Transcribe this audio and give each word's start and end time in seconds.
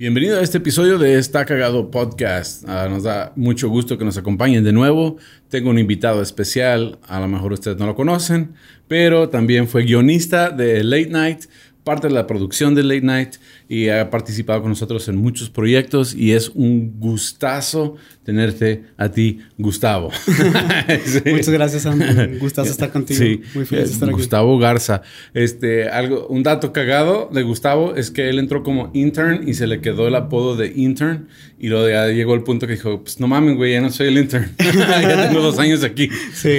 Bienvenido 0.00 0.38
a 0.38 0.42
este 0.42 0.56
episodio 0.56 0.96
de 0.96 1.18
Está 1.18 1.44
Cagado 1.44 1.90
Podcast. 1.90 2.66
Ah, 2.66 2.88
nos 2.88 3.02
da 3.02 3.34
mucho 3.36 3.68
gusto 3.68 3.98
que 3.98 4.04
nos 4.06 4.16
acompañen 4.16 4.64
de 4.64 4.72
nuevo. 4.72 5.18
Tengo 5.50 5.68
un 5.68 5.78
invitado 5.78 6.22
especial, 6.22 6.98
a 7.06 7.20
lo 7.20 7.28
mejor 7.28 7.52
ustedes 7.52 7.76
no 7.76 7.84
lo 7.84 7.94
conocen, 7.94 8.54
pero 8.88 9.28
también 9.28 9.68
fue 9.68 9.84
guionista 9.84 10.48
de 10.48 10.82
Late 10.84 11.10
Night, 11.10 11.40
parte 11.84 12.08
de 12.08 12.14
la 12.14 12.26
producción 12.26 12.74
de 12.74 12.82
Late 12.82 13.02
Night 13.02 13.34
y 13.70 13.88
ha 13.88 14.10
participado 14.10 14.62
con 14.62 14.70
nosotros 14.70 15.06
en 15.08 15.14
muchos 15.14 15.48
proyectos 15.48 16.12
y 16.12 16.32
es 16.32 16.48
un 16.48 16.98
gustazo 16.98 17.94
tenerte 18.24 18.82
a 18.96 19.10
ti, 19.10 19.38
Gustavo. 19.58 20.10
Muchas 21.24 21.50
gracias, 21.50 21.84
Un 21.84 22.38
gustazo 22.40 22.68
estar 22.68 22.90
contigo. 22.90 23.20
Sí. 23.20 23.40
Muy 23.54 23.64
feliz 23.64 23.86
de 23.86 23.92
estar 23.92 24.08
aquí. 24.08 24.18
Gustavo 24.18 24.58
Garza. 24.58 25.02
Este, 25.34 25.88
algo, 25.88 26.26
un 26.26 26.42
dato 26.42 26.72
cagado 26.72 27.30
de 27.32 27.44
Gustavo 27.44 27.94
es 27.94 28.10
que 28.10 28.28
él 28.28 28.40
entró 28.40 28.64
como 28.64 28.90
intern 28.92 29.48
y 29.48 29.54
se 29.54 29.68
le 29.68 29.80
quedó 29.80 30.08
el 30.08 30.16
apodo 30.16 30.56
de 30.56 30.72
intern 30.74 31.28
y 31.56 31.68
luego 31.68 31.88
ya 31.88 32.08
llegó 32.08 32.34
el 32.34 32.42
punto 32.42 32.66
que 32.66 32.72
dijo, 32.72 33.04
pues 33.04 33.20
no 33.20 33.28
mames, 33.28 33.56
güey, 33.56 33.74
ya 33.74 33.80
no 33.80 33.90
soy 33.90 34.08
el 34.08 34.18
intern. 34.18 34.50
ya 34.58 35.28
tengo 35.28 35.42
dos 35.42 35.60
años 35.60 35.84
aquí. 35.84 36.08
Sí. 36.32 36.58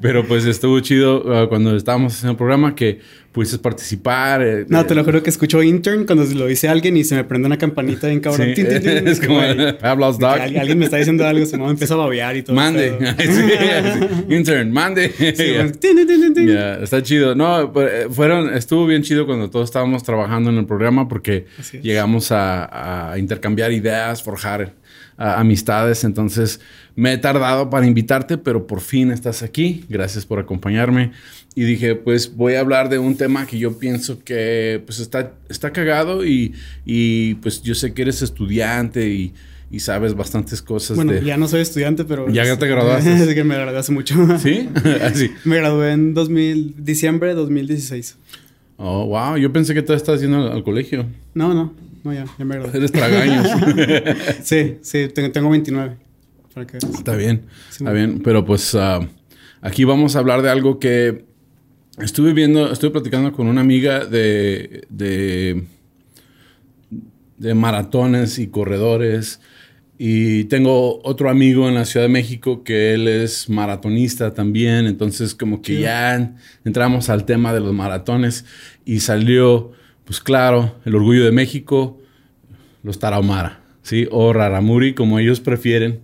Pero 0.00 0.24
pues 0.28 0.44
estuvo 0.44 0.78
chido 0.78 1.22
uh, 1.44 1.48
cuando 1.48 1.74
estábamos 1.74 2.12
haciendo 2.12 2.32
el 2.32 2.36
programa 2.36 2.76
que 2.76 3.00
pudiste 3.32 3.58
participar. 3.58 4.42
Eh, 4.42 4.66
no, 4.68 4.84
te 4.86 4.94
lo 4.94 5.04
juro 5.04 5.22
que 5.22 5.30
escucho 5.30 5.62
intern 5.62 6.04
cuando 6.14 6.38
lo 6.38 6.46
dice 6.46 6.68
alguien 6.68 6.96
y 6.96 7.04
se 7.04 7.14
me 7.14 7.24
prende 7.24 7.46
una 7.46 7.58
campanita 7.58 8.06
bien 8.08 8.20
cabrón. 8.20 8.48
es 8.50 9.20
como, 9.20 9.40
hablas 9.80 10.18
dog. 10.18 10.40
Alguien 10.40 10.78
me 10.78 10.84
está 10.84 10.98
diciendo 10.98 11.26
algo, 11.26 11.46
se 11.46 11.56
me 11.56 11.66
empieza 11.66 11.94
a 11.94 11.98
babear 11.98 12.36
y 12.36 12.42
todo. 12.42 12.54
Mande. 12.56 12.96
intern, 14.28 14.70
mande. 14.70 15.12
está 16.82 17.02
chido. 17.02 17.34
No, 17.34 17.72
eh, 17.80 18.08
fueron, 18.10 18.54
estuvo 18.54 18.86
bien 18.86 19.02
chido 19.02 19.26
cuando 19.26 19.50
todos 19.50 19.68
estábamos 19.68 20.02
trabajando 20.02 20.50
en 20.50 20.58
el 20.58 20.66
programa 20.66 21.08
porque 21.08 21.46
llegamos 21.82 22.28
a, 22.30 23.14
intercambiar 23.16 23.72
ideas, 23.72 24.22
forjar 24.22 24.74
amistades. 25.22 26.04
Entonces 26.04 26.60
me 26.94 27.12
he 27.12 27.18
tardado 27.18 27.70
para 27.70 27.86
invitarte, 27.86 28.38
pero 28.38 28.66
por 28.66 28.80
fin 28.80 29.10
estás 29.10 29.42
aquí. 29.42 29.84
Gracias 29.88 30.26
por 30.26 30.38
acompañarme 30.38 31.12
y 31.54 31.64
dije, 31.64 31.94
pues 31.94 32.34
voy 32.34 32.54
a 32.54 32.60
hablar 32.60 32.88
de 32.88 32.98
un 32.98 33.16
tema 33.16 33.46
que 33.46 33.58
yo 33.58 33.78
pienso 33.78 34.22
que 34.24 34.82
pues 34.86 35.00
está, 35.00 35.34
está 35.48 35.72
cagado 35.72 36.24
y, 36.24 36.54
y 36.84 37.34
pues 37.36 37.62
yo 37.62 37.74
sé 37.74 37.92
que 37.92 38.02
eres 38.02 38.22
estudiante 38.22 39.08
y, 39.08 39.34
y 39.72 39.80
sabes 39.80 40.14
bastantes 40.14 40.60
cosas. 40.60 40.96
Bueno, 40.96 41.14
ya 41.14 41.38
no 41.38 41.48
soy 41.48 41.62
estudiante, 41.62 42.04
pero... 42.04 42.28
Ya 42.30 42.58
te 42.58 42.68
graduaste. 42.68 43.10
Desde 43.18 43.34
que 43.34 43.42
me 43.42 43.54
gradué 43.54 43.78
hace 43.78 43.90
mucho. 43.90 44.14
¿Sí? 44.38 44.68
Así. 45.02 45.30
me 45.44 45.56
gradué 45.56 45.92
en 45.92 46.14
2000, 46.14 46.84
diciembre 46.84 47.30
de 47.30 47.34
2016. 47.34 48.16
Oh, 48.76 49.06
wow. 49.06 49.36
Yo 49.36 49.52
pensé 49.52 49.74
que 49.74 49.82
tú 49.82 49.94
estabas 49.94 50.20
yendo 50.20 50.52
al, 50.52 50.62
colegio. 50.62 51.06
No, 51.34 51.54
no. 51.54 51.72
No, 52.04 52.12
ya. 52.12 52.24
Ya 52.38 52.44
me 52.44 52.56
gradué. 52.56 52.76
Eres 52.76 52.92
tragaños. 52.92 53.46
sí, 54.42 54.78
sí. 54.82 55.08
Tengo, 55.08 55.50
29. 55.50 55.96
Está 56.54 57.16
bien. 57.16 57.42
está 57.70 57.92
bien. 57.92 58.20
Pero 58.22 58.44
pues 58.44 58.74
uh, 58.74 59.06
aquí 59.60 59.84
vamos 59.84 60.16
a 60.16 60.18
hablar 60.18 60.42
de 60.42 60.50
algo 60.50 60.78
que 60.78 61.24
estuve 61.98 62.32
viendo, 62.32 62.70
estuve 62.72 62.90
platicando 62.90 63.32
con 63.32 63.46
una 63.46 63.60
amiga 63.60 64.04
de, 64.04 64.86
de, 64.88 65.64
maratones 67.54 68.38
y 68.38 68.48
corredores. 68.48 69.40
Y 69.98 70.44
tengo 70.44 71.00
otro 71.04 71.30
amigo 71.30 71.68
en 71.68 71.74
la 71.74 71.84
Ciudad 71.84 72.06
de 72.06 72.12
México 72.12 72.64
que 72.64 72.94
él 72.94 73.06
es 73.06 73.48
maratonista 73.48 74.34
también. 74.34 74.86
Entonces, 74.86 75.34
como 75.34 75.62
que 75.62 75.80
ya 75.80 76.34
entramos 76.64 77.08
al 77.08 77.24
tema 77.24 77.52
de 77.54 77.60
los 77.60 77.72
maratones 77.72 78.44
y 78.84 79.00
salió, 79.00 79.72
pues 80.04 80.20
claro, 80.20 80.74
el 80.84 80.94
orgullo 80.94 81.24
de 81.24 81.32
México, 81.32 82.00
los 82.82 82.98
Tarahumara, 82.98 83.60
¿sí? 83.82 84.08
O 84.10 84.32
Raramuri, 84.32 84.94
como 84.94 85.18
ellos 85.18 85.40
prefieren 85.40 86.00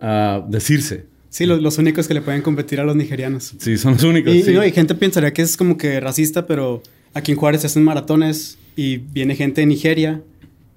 ah, 0.00 0.44
decirse. 0.48 1.06
Sí, 1.30 1.46
los, 1.46 1.78
únicos 1.78 2.08
que 2.08 2.14
le 2.14 2.22
pueden 2.22 2.42
competir 2.42 2.80
a 2.80 2.84
los 2.84 2.96
nigerianos. 2.96 3.54
Sí, 3.58 3.76
son 3.76 3.94
los 3.94 4.02
únicos. 4.02 4.34
Y, 4.34 4.42
sí. 4.42 4.52
y 4.52 4.72
gente 4.72 4.94
pensaría 4.94 5.32
que 5.32 5.42
es 5.42 5.56
como 5.56 5.76
que 5.76 6.00
racista, 6.00 6.46
pero 6.46 6.82
aquí 7.14 7.32
en 7.32 7.38
Juárez 7.38 7.60
se 7.60 7.66
hacen 7.66 7.84
maratones 7.84 8.58
y 8.76 8.96
viene 8.96 9.36
gente 9.36 9.60
de 9.60 9.66
Nigeria 9.66 10.22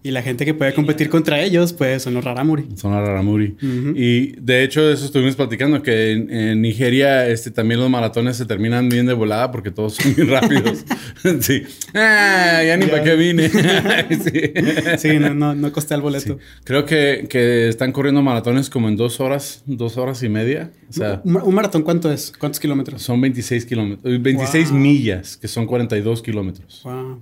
y 0.03 0.11
la 0.11 0.23
gente 0.23 0.45
que 0.45 0.53
puede 0.55 0.73
competir 0.73 1.09
contra 1.09 1.39
ellos, 1.41 1.73
pues 1.73 2.01
son 2.01 2.15
los 2.15 2.23
Raramuri. 2.23 2.65
Son 2.75 2.91
los 2.91 3.01
Raramuri. 3.01 3.55
Y 3.95 4.31
de 4.41 4.63
hecho, 4.63 4.91
eso 4.91 5.05
estuvimos 5.05 5.35
platicando, 5.35 5.83
que 5.83 6.11
en, 6.11 6.61
Nigeria 6.61 7.27
este, 7.27 7.51
también 7.51 7.79
los 7.79 7.89
maratones 7.89 8.37
se 8.37 8.45
terminan 8.45 8.89
bien 8.89 9.05
de 9.05 9.13
volada 9.13 9.51
porque 9.51 9.69
todos 9.69 9.95
son 9.95 10.13
muy 10.17 10.25
rápidos. 10.25 10.83
sí. 11.41 11.63
Ah, 11.93 12.61
ya 12.65 12.77
ni 12.77 12.87
para 12.87 13.03
qué 13.03 13.15
vine. 13.15 13.49
sí, 14.97 15.19
no, 15.19 15.35
no, 15.35 15.53
no, 15.53 15.71
costé 15.71 15.93
el 15.93 16.01
boleto. 16.01 16.39
Creo 16.63 16.85
que, 16.85 17.27
que, 17.29 17.69
están 17.69 17.91
corriendo 17.91 18.23
maratones 18.23 18.69
como 18.69 18.89
en 18.89 18.95
dos 18.95 19.19
horas, 19.19 19.63
dos 19.67 19.97
horas 19.97 20.23
y 20.23 20.29
media. 20.29 20.71
O 20.89 20.93
sea, 20.93 21.21
¿Un, 21.23 21.53
maratón 21.53 21.83
cuánto 21.83 22.11
es? 22.11 22.33
¿Cuántos 22.37 22.59
kilómetros? 22.59 23.03
Son 23.03 23.21
26 23.21 23.65
kilómetros. 23.65 24.21
26 24.21 24.71
millas, 24.71 25.37
que 25.37 25.47
son 25.47 25.67
42 25.67 26.23
kilómetros. 26.23 26.81
Wow. 26.83 27.21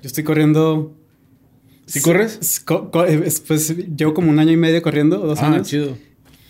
Yo 0.00 0.06
estoy 0.06 0.24
corriendo 0.24 0.94
¿Sí 1.88 2.00
corres? 2.00 2.62
pues 3.46 3.76
llevo 3.96 4.14
como 4.14 4.30
un 4.30 4.38
año 4.38 4.52
y 4.52 4.56
medio 4.56 4.82
corriendo, 4.82 5.18
dos 5.18 5.40
ah, 5.40 5.46
años. 5.46 5.66
chido. 5.66 5.96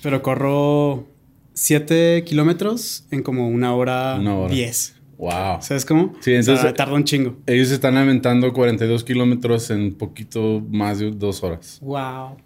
Pero 0.03 0.21
corro 0.22 1.06
7 1.54 2.25
kilómetros 2.26 3.06
en 3.10 3.22
como 3.22 3.48
una 3.48 3.75
hora, 3.75 4.16
una 4.21 4.37
hora. 4.37 4.54
10. 4.54 4.97
Wow. 5.16 5.59
¿Sabes 5.60 5.84
cómo? 5.84 6.15
Sí, 6.21 6.34
entonces. 6.34 6.75
tarda 6.75 6.94
un 6.94 7.04
chingo. 7.04 7.37
Ellos 7.47 7.71
están 7.71 7.97
aventando 7.97 8.53
42 8.53 9.03
kilómetros 9.04 9.71
en 9.71 9.94
poquito 9.94 10.65
más 10.71 10.98
de 11.00 11.10
dos 11.10 11.43
horas. 11.43 11.78
Wow. 11.82 12.37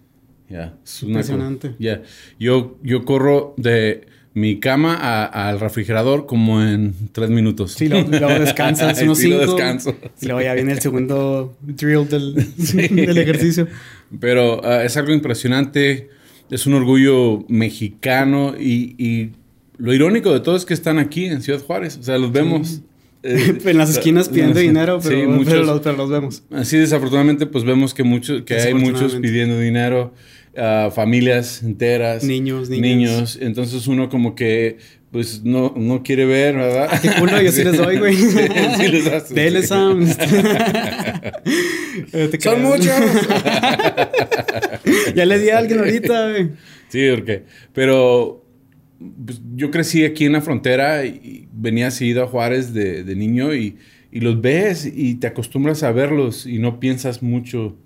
Ya. 0.49 0.75
Impresionante. 1.03 1.75
Ya. 1.79 2.03
Yo, 2.39 2.79
yo 2.83 3.05
corro 3.05 3.55
de 3.57 4.07
mi 4.35 4.61
cama 4.61 5.27
al 5.27 5.61
refrigerador 5.61 6.27
como 6.27 6.63
en 6.63 6.95
tres 7.13 7.31
minutos. 7.31 7.73
Sí, 7.73 7.89
luego, 7.89 8.09
descansas 8.39 9.01
unos 9.03 9.19
sí, 9.19 9.25
cinco. 9.25 9.41
descanso. 9.41 9.97
Y 10.21 10.27
luego 10.27 10.41
ya 10.41 10.55
viene 10.55 10.73
el 10.73 10.81
segundo 10.81 11.57
drill 11.61 12.09
del, 12.09 12.35
del 12.57 13.19
ejercicio. 13.19 13.69
Pero 14.21 14.65
ah, 14.65 14.85
es 14.85 14.97
algo 14.97 15.13
impresionante. 15.13 16.11
Es 16.51 16.67
un 16.67 16.75
orgullo 16.75 17.45
mexicano 17.49 18.55
y, 18.59 18.95
y, 18.99 19.31
lo 19.79 19.95
irónico 19.95 20.33
de 20.33 20.41
todo 20.41 20.55
es 20.55 20.65
que 20.65 20.75
están 20.75 20.99
aquí 20.99 21.25
en 21.25 21.43
Ciudad 21.43 21.61
Juárez. 21.61 21.97
O 21.97 22.03
sea, 22.03 22.19
los 22.19 22.31
vemos. 22.31 22.83
Eh, 23.23 23.59
en 23.65 23.79
las 23.79 23.91
esquinas 23.91 24.29
pidiendo 24.29 24.59
dinero, 24.59 24.99
pero, 25.03 25.29
muchos, 25.29 25.53
pero, 25.53 25.65
los, 25.65 25.81
pero, 25.81 25.97
los, 25.97 26.11
vemos. 26.11 26.43
Así 26.51 26.77
desafortunadamente, 26.77 27.47
pues 27.47 27.65
vemos 27.65 27.95
que, 27.95 28.03
muchos, 28.03 28.43
que 28.43 28.55
hay 28.55 28.75
muchos 28.75 29.15
pidiendo 29.15 29.59
dinero 29.59 30.13
familias 30.55 31.63
enteras. 31.63 32.25
Niños, 32.25 32.69
niños. 32.69 32.83
Niños. 32.83 33.39
Entonces 33.41 33.87
uno 33.87 34.09
como 34.09 34.35
que 34.35 34.79
pues 35.13 35.45
no, 35.45 35.73
no 35.77 36.03
quiere 36.03 36.25
ver, 36.25 36.57
¿verdad? 36.57 36.89
Uno 37.23 37.41
yo 37.43 37.53
sí 37.53 37.63
les 37.63 37.77
doy, 37.77 37.99
güey. 37.99 38.17
sí, 38.17 38.89
les 38.89 39.05
das. 39.05 39.29
Dele, 39.29 39.63
Sam. 39.63 40.07
Son 42.41 42.63
muchos. 42.63 42.89
ya 45.15 45.27
le 45.27 45.39
di 45.39 45.51
a 45.51 45.59
alguien 45.59 45.81
ahorita, 45.81 46.31
güey. 46.31 46.53
Sí, 46.89 47.11
porque... 47.15 47.43
Pero 47.75 48.43
pues, 49.27 49.43
yo 49.55 49.71
crecí 49.71 50.07
aquí 50.07 50.25
en 50.25 50.33
la 50.33 50.41
frontera 50.41 51.05
y 51.05 51.47
venía 51.53 51.91
seguido 51.91 52.23
a 52.23 52.27
Juárez 52.27 52.73
de, 52.73 53.05
de 53.05 53.15
niño 53.15 53.55
y, 53.55 53.77
y 54.11 54.21
los 54.21 54.41
ves 54.41 54.91
y 54.91 55.17
te 55.17 55.27
acostumbras 55.27 55.83
a 55.83 55.93
verlos 55.93 56.47
y 56.47 56.59
no 56.59 56.81
piensas 56.81 57.23
mucho 57.23 57.77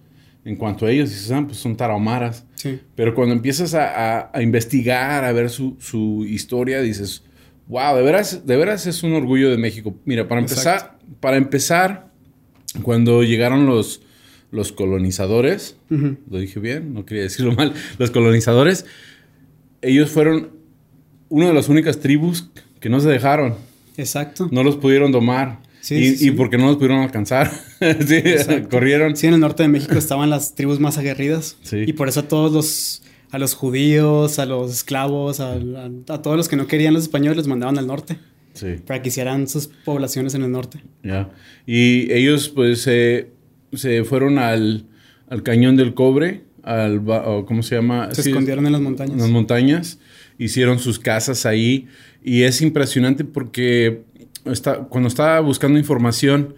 en 0.47 0.55
cuanto 0.55 0.87
a 0.87 0.93
ellos, 0.93 1.11
dices, 1.11 1.33
ah, 1.33 1.43
pues 1.45 1.59
son 1.59 1.77
tarahumaras. 1.77 2.45
Sí. 2.55 2.79
Pero 2.95 3.17
cuando 3.17 3.35
empiezas 3.35 3.75
a, 3.75 4.31
investigar, 4.41 5.25
a 5.25 5.33
ver 5.33 5.51
su, 5.51 6.25
historia, 6.29 6.81
dices, 6.81 7.25
wow, 7.67 7.97
de 7.97 8.03
veras, 8.03 8.47
de 8.47 8.57
veras 8.57 8.87
es 8.87 9.03
un 9.03 9.15
orgullo 9.15 9.51
de 9.51 9.59
México. 9.59 9.97
Mira, 10.05 10.29
para 10.29 10.41
empezar, 10.41 10.99
para 11.19 11.37
empezar, 11.37 12.13
cuando 12.83 13.25
llegaron 13.25 13.67
los, 13.67 14.03
los 14.53 14.71
colonizadores, 14.71 15.79
lo 15.89 16.39
dije 16.39 16.61
bien, 16.61 16.95
no 16.95 17.05
quería 17.05 17.25
decirlo 17.25 17.53
mal, 17.53 17.75
los 17.99 18.13
colonizadores, 18.13 18.87
ellos 19.83 20.11
fueron 20.11 20.51
una 21.29 21.49
de 21.49 21.55
las 21.55 21.69
únicas 21.69 21.99
tribus 21.99 22.51
que 22.79 22.89
no 22.89 23.01
se 23.01 23.09
dejaron. 23.09 23.57
Exacto. 23.97 24.49
No 24.53 24.63
los 24.63 24.77
pudieron 24.77 25.11
domar 25.11 25.59
y, 25.91 26.31
porque 26.33 26.59
no 26.59 26.67
los 26.67 26.77
pudieron 26.77 27.01
alcanzar. 27.01 27.51
sí, 27.81 28.23
corrieron. 28.71 29.17
Sí, 29.17 29.27
en 29.27 29.35
el 29.35 29.41
norte 29.41 29.63
de 29.63 29.69
México 29.69 29.95
estaban 29.95 30.31
las 30.31 30.55
tribus 30.55 30.81
más 30.81 30.99
aguerridas. 30.99 31.57
Sí. 31.63 31.85
Y 31.87 31.93
por 31.93 32.09
eso 32.09 32.25
todos 32.25 32.53
los 32.53 33.03
a 33.31 33.39
los 33.39 33.55
judíos, 33.55 34.39
a 34.39 34.47
los 34.47 34.73
esclavos, 34.73 35.41
a, 35.41 35.59
todos 36.23 36.37
los 36.37 36.49
que 36.49 36.57
no 36.57 36.67
querían 36.67 36.95
los 36.95 37.03
españoles, 37.05 37.37
los 37.37 37.47
mandaban 37.49 37.79
al 37.79 37.87
norte. 37.87 38.19
Sí. 38.55 38.77
Para 38.87 39.03
que 39.03 39.09
hicieran 39.09 39.49
sus 39.49 39.67
poblaciones 39.67 40.35
en 40.35 40.43
el 40.43 40.51
norte. 40.51 40.81
Ya. 41.03 41.31
Y 41.67 42.11
ellos, 42.13 42.49
pues, 42.49 42.83
se 42.83 44.05
fueron 44.05 44.39
al, 44.39 44.87
al, 45.29 45.43
cañón 45.43 45.77
del 45.77 45.93
cobre, 45.93 46.45
al. 46.63 47.03
¿Cómo 47.47 47.63
se 47.63 47.75
llama? 47.75 48.15
Se 48.15 48.23
escondieron 48.23 48.65
en 48.67 48.73
las 48.73 48.81
montañas. 48.81 49.13
En 49.13 49.21
las 49.21 49.31
montañas. 49.31 49.99
Hicieron 50.39 50.79
sus 50.79 50.99
casas 50.99 51.45
ahí. 51.45 51.87
Y 52.25 52.43
es 52.43 52.63
impresionante 52.63 53.25
porque 53.25 54.03
está, 54.51 54.85
cuando 54.85 55.09
estaba 55.09 55.41
buscando 55.41 55.79
información 55.79 56.55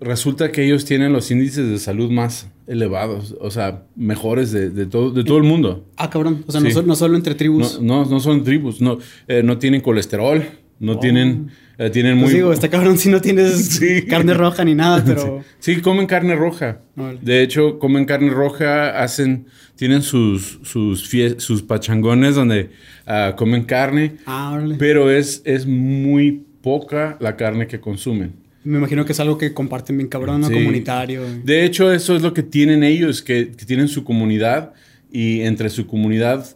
resulta 0.00 0.50
que 0.50 0.64
ellos 0.64 0.84
tienen 0.84 1.12
los 1.12 1.30
índices 1.30 1.68
de 1.68 1.78
salud 1.78 2.10
más 2.10 2.48
elevados, 2.66 3.34
o 3.40 3.50
sea, 3.50 3.84
mejores 3.96 4.52
de, 4.52 4.86
todo, 4.86 5.10
de 5.10 5.24
todo 5.24 5.38
el 5.38 5.44
mundo. 5.44 5.86
Ah, 5.96 6.10
cabrón. 6.10 6.44
O 6.46 6.52
sea, 6.52 6.60
no, 6.60 6.96
solo 6.96 7.16
entre 7.16 7.34
tribus. 7.34 7.80
No, 7.80 8.04
no, 8.04 8.20
son 8.20 8.44
tribus. 8.44 8.80
No, 8.80 8.98
eh, 9.28 9.42
no 9.42 9.58
tienen 9.58 9.80
colesterol. 9.80 10.42
No 10.78 10.92
oh. 10.92 10.98
tienen, 10.98 11.50
eh, 11.78 11.90
tienen 11.90 12.18
pues 12.18 12.32
muy... 12.32 12.34
digo, 12.34 12.52
está 12.52 12.68
cabrón 12.68 12.98
si 12.98 13.08
no 13.08 13.20
tienes 13.20 13.80
carne 14.10 14.34
roja 14.34 14.64
ni 14.64 14.74
nada, 14.74 15.04
pero... 15.04 15.44
Sí, 15.60 15.80
comen 15.80 16.06
carne 16.06 16.34
roja. 16.34 16.80
De 17.20 17.42
hecho, 17.42 17.78
comen 17.78 18.04
carne 18.04 18.30
roja, 18.30 19.00
hacen... 19.00 19.46
Tienen 19.76 20.02
sus, 20.02 20.58
sus, 20.62 21.08
sus 21.38 21.62
pachangones 21.62 22.34
donde 22.34 22.70
ah, 23.06 23.34
comen 23.36 23.64
carne. 23.64 24.16
Ah, 24.26 24.60
Pero 24.78 25.10
es, 25.10 25.42
es 25.44 25.66
muy 25.66 26.44
poca 26.62 27.16
la 27.20 27.36
carne 27.36 27.66
que 27.66 27.80
consumen. 27.80 28.34
Me 28.64 28.78
imagino 28.78 29.04
que 29.04 29.12
es 29.12 29.20
algo 29.20 29.38
que 29.38 29.52
comparten 29.52 29.96
bien 29.96 30.08
cabrón, 30.08 30.40
¿no? 30.40 30.50
Comunitario. 30.50 31.22
De 31.42 31.64
hecho, 31.64 31.92
eso 31.92 32.14
es 32.14 32.22
lo 32.22 32.32
que 32.32 32.44
tienen 32.44 32.84
ellos, 32.84 33.20
que, 33.20 33.46
tienen 33.46 33.88
su 33.88 34.04
comunidad 34.04 34.72
y 35.10 35.40
entre 35.40 35.68
su 35.68 35.86
comunidad 35.86 36.46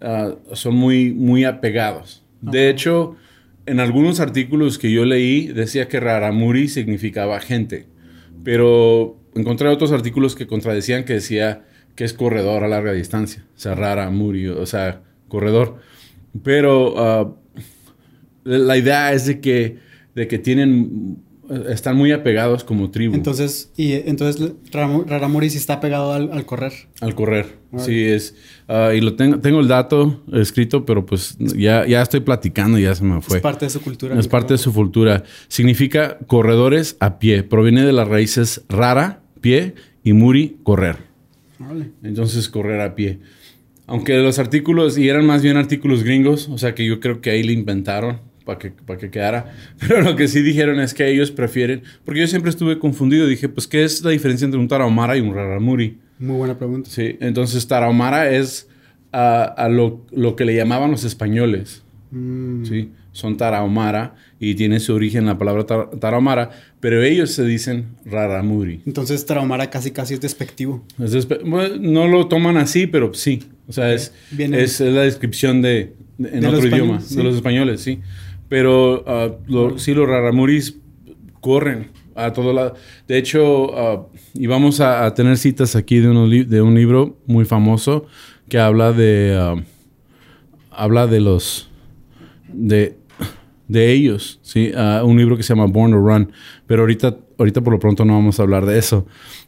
ah, 0.00 0.34
son 0.52 0.74
muy, 0.74 1.12
muy 1.12 1.44
apegados. 1.44 2.22
De 2.42 2.68
hecho, 2.68 3.16
en 3.64 3.80
algunos 3.80 4.20
artículos 4.20 4.78
que 4.78 4.92
yo 4.92 5.06
leí 5.06 5.46
decía 5.46 5.88
que 5.88 6.00
Raramuri 6.00 6.68
significaba 6.68 7.40
gente, 7.40 7.86
pero 8.42 9.16
encontré 9.34 9.68
otros 9.68 9.92
artículos 9.92 10.34
que 10.34 10.46
contradecían 10.46 11.04
que 11.04 11.14
decía 11.14 11.64
que 11.96 12.04
es 12.04 12.12
corredor 12.12 12.64
a 12.64 12.68
larga 12.68 12.92
distancia, 12.92 13.44
o 13.56 13.58
sea, 13.58 13.74
Raramuri, 13.74 14.48
o 14.48 14.66
sea, 14.66 15.00
corredor. 15.28 15.78
Pero 16.42 16.94
ah, 16.98 17.34
la 18.44 18.76
idea 18.76 19.12
es 19.12 19.26
de 19.26 19.40
que, 19.40 19.78
de 20.14 20.28
que 20.28 20.38
tienen 20.38 21.18
están 21.68 21.96
muy 21.96 22.12
apegados 22.12 22.64
como 22.64 22.90
tribu. 22.90 23.14
Entonces, 23.14 23.70
y 23.76 23.92
entonces 23.92 24.52
Raramuri 24.72 25.50
sí 25.50 25.58
está 25.58 25.80
pegado 25.80 26.12
al, 26.12 26.46
correr. 26.46 26.72
Al 27.00 27.14
correr, 27.14 27.58
sí 27.78 28.02
es. 28.02 28.34
Ah, 28.68 28.92
y 28.94 29.00
lo 29.00 29.14
tengo, 29.14 29.40
tengo 29.40 29.60
el 29.60 29.68
dato 29.68 30.22
escrito, 30.32 30.84
pero 30.86 31.04
pues 31.04 31.36
ya, 31.38 31.86
ya 31.86 32.02
estoy 32.02 32.20
platicando 32.20 32.78
y 32.78 32.82
ya 32.82 32.94
se 32.94 33.04
me 33.04 33.20
fue. 33.20 33.38
Es 33.38 33.42
parte 33.42 33.66
de 33.66 33.70
su 33.70 33.80
cultura. 33.82 34.18
Es 34.18 34.28
parte 34.28 34.54
de 34.54 34.58
su 34.58 34.72
cultura. 34.72 35.24
Significa 35.48 36.18
corredores 36.26 36.96
a 37.00 37.18
pie. 37.18 37.42
Proviene 37.42 37.84
de 37.84 37.92
las 37.92 38.08
raíces 38.08 38.62
rara, 38.68 39.22
pie, 39.40 39.74
y 40.02 40.12
muri, 40.12 40.58
correr. 40.62 40.96
Entonces, 42.02 42.48
correr 42.48 42.80
a 42.80 42.94
pie. 42.94 43.20
Aunque 43.86 44.16
los 44.18 44.38
artículos, 44.38 44.96
y 44.96 45.08
eran 45.08 45.26
más 45.26 45.42
bien 45.42 45.58
artículos 45.58 46.04
gringos, 46.04 46.48
o 46.48 46.56
sea 46.56 46.74
que 46.74 46.86
yo 46.86 47.00
creo 47.00 47.20
que 47.20 47.30
ahí 47.30 47.42
le 47.42 47.52
inventaron 47.52 48.20
para 48.44 48.58
que, 48.58 48.70
para 48.70 48.98
que 48.98 49.10
quedara. 49.10 49.52
Pero 49.80 50.02
lo 50.02 50.16
que 50.16 50.28
sí 50.28 50.42
dijeron 50.42 50.80
es 50.80 50.94
que 50.94 51.08
ellos 51.08 51.30
prefieren, 51.30 51.82
porque 52.04 52.20
yo 52.20 52.26
siempre 52.26 52.50
estuve 52.50 52.78
confundido, 52.78 53.26
dije, 53.26 53.48
pues, 53.48 53.66
¿qué 53.66 53.84
es 53.84 54.02
la 54.04 54.10
diferencia 54.10 54.44
entre 54.44 54.60
un 54.60 54.68
tarahumara 54.68 55.16
y 55.16 55.20
un 55.20 55.34
raramuri? 55.34 55.98
Muy 56.18 56.36
buena 56.36 56.56
pregunta. 56.56 56.88
Sí, 56.90 57.16
entonces 57.20 57.66
tarahumara 57.66 58.30
es 58.30 58.68
a, 59.12 59.68
lo, 59.70 60.04
lo, 60.10 60.36
que 60.36 60.44
le 60.44 60.54
llamaban 60.54 60.90
los 60.90 61.04
españoles. 61.04 61.82
Mm. 62.10 62.64
Sí, 62.64 62.90
son 63.12 63.36
tarahumara 63.36 64.14
y 64.40 64.54
tiene 64.54 64.80
su 64.80 64.92
origen 64.92 65.26
la 65.26 65.38
palabra 65.38 65.64
tarahumara, 65.98 66.50
pero 66.80 67.02
ellos 67.02 67.30
se 67.30 67.44
dicen 67.44 67.96
raramuri. 68.04 68.80
Entonces 68.86 69.24
tarahumara 69.24 69.70
casi 69.70 69.92
casi 69.92 70.14
es 70.14 70.20
despectivo. 70.20 70.84
no 70.98 72.08
lo 72.08 72.26
toman 72.26 72.56
así, 72.56 72.86
pero 72.86 73.14
sí. 73.14 73.44
O 73.66 73.72
sea, 73.72 73.92
es, 73.92 74.12
es, 74.36 74.80
la 74.80 75.02
descripción 75.02 75.62
de, 75.62 75.94
en 76.18 76.44
otro 76.44 76.66
idioma, 76.66 77.00
de 77.08 77.24
los 77.24 77.36
españoles, 77.36 77.80
sí. 77.80 78.00
Pero 78.54 79.02
uh, 79.48 79.78
sí, 79.80 79.94
los 79.94 80.08
raramuris 80.08 80.76
corren 81.40 81.90
a 82.14 82.32
todo 82.32 82.52
lado. 82.52 82.76
De 83.08 83.18
hecho, 83.18 83.64
uh, 83.64 84.06
íbamos 84.34 84.78
a, 84.78 85.12
tener 85.12 85.38
citas 85.38 85.74
aquí 85.74 85.98
de, 85.98 86.62
un 86.62 86.74
libro 86.76 87.18
muy 87.26 87.46
famoso 87.46 88.06
que 88.48 88.60
habla 88.60 88.92
de... 88.92 89.36
Uh, 89.36 89.60
habla 90.70 91.08
de 91.08 91.20
los... 91.20 91.68
de, 92.46 92.96
de 93.66 93.90
ellos, 93.90 94.38
¿sí? 94.42 94.70
un 95.02 95.18
libro 95.18 95.36
que 95.36 95.42
se 95.42 95.52
llama 95.52 95.66
Born 95.66 95.90
to 95.90 95.98
Run. 95.98 96.30
Pero 96.68 96.82
ahorita, 96.82 97.16
ahorita 97.36 97.60
por 97.60 97.72
lo 97.72 97.80
pronto 97.80 98.04
no 98.04 98.12
vamos 98.12 98.38
a 98.38 98.44
hablar 98.44 98.66
de 98.66 98.78
eso. 98.78 99.04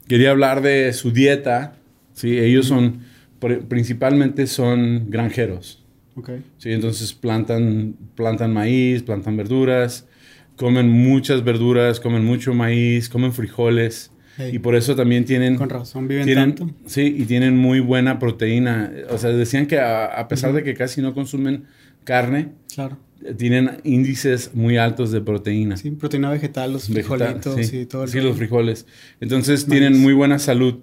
Quería 0.09 0.33
hablar 0.33 0.63
de 0.63 0.93
su 0.93 1.13
dieta, 1.13 1.77
¿sí? 2.13 2.37
Ellos 2.37 2.67
son... 2.67 3.03
Principalmente 3.69 4.49
son 4.49 5.11
granjeros. 5.11 5.86
Sí, 6.59 6.73
entonces 6.73 7.13
plantan, 7.13 7.95
plantan 8.15 8.53
maíz, 8.53 9.03
plantan 9.03 9.37
verduras, 9.37 10.07
comen 10.57 10.89
muchas 10.89 11.45
verduras, 11.45 12.01
comen 12.01 12.25
mucho 12.25 12.55
maíz, 12.55 13.09
comen 13.09 13.33
frijoles. 13.33 14.11
Y 14.53 14.59
por 14.59 14.75
eso 14.75 14.95
también 14.95 15.25
tienen... 15.25 15.57
Con 15.57 15.71
razón, 15.71 16.09
viven 16.09 16.35
tanto. 16.35 16.71
Sí, 16.85 17.15
y 17.19 17.25
tienen 17.25 17.57
muy 17.57 17.81
buena 17.81 18.19
proteína. 18.19 18.93
O 19.11 19.17
sea, 19.17 19.31
decían 19.31 19.67
que 19.67 19.81
a, 19.81 20.27
pesar 20.29 20.53
de 20.53 20.63
que 20.63 20.75
casi 20.75 21.01
no 21.01 21.15
consumen 21.15 21.65
carne, 22.05 22.51
claro. 22.75 22.99
tienen 23.39 23.79
índices 23.83 24.51
muy 24.53 24.77
altos 24.77 25.11
de 25.11 25.23
proteína. 25.23 25.79
Sí, 25.79 25.91
proteína 25.91 26.31
vegetal, 26.31 26.75
los 26.75 26.87
frijolitos 26.87 27.73
y 27.73 27.87
todo. 27.87 28.07
sí, 28.07 28.21
los 28.21 28.37
frijoles. 28.37 28.87
Entonces 29.21 29.65
tienen 29.65 29.99
muy 29.99 30.13
buena 30.13 30.39
salud. 30.39 30.81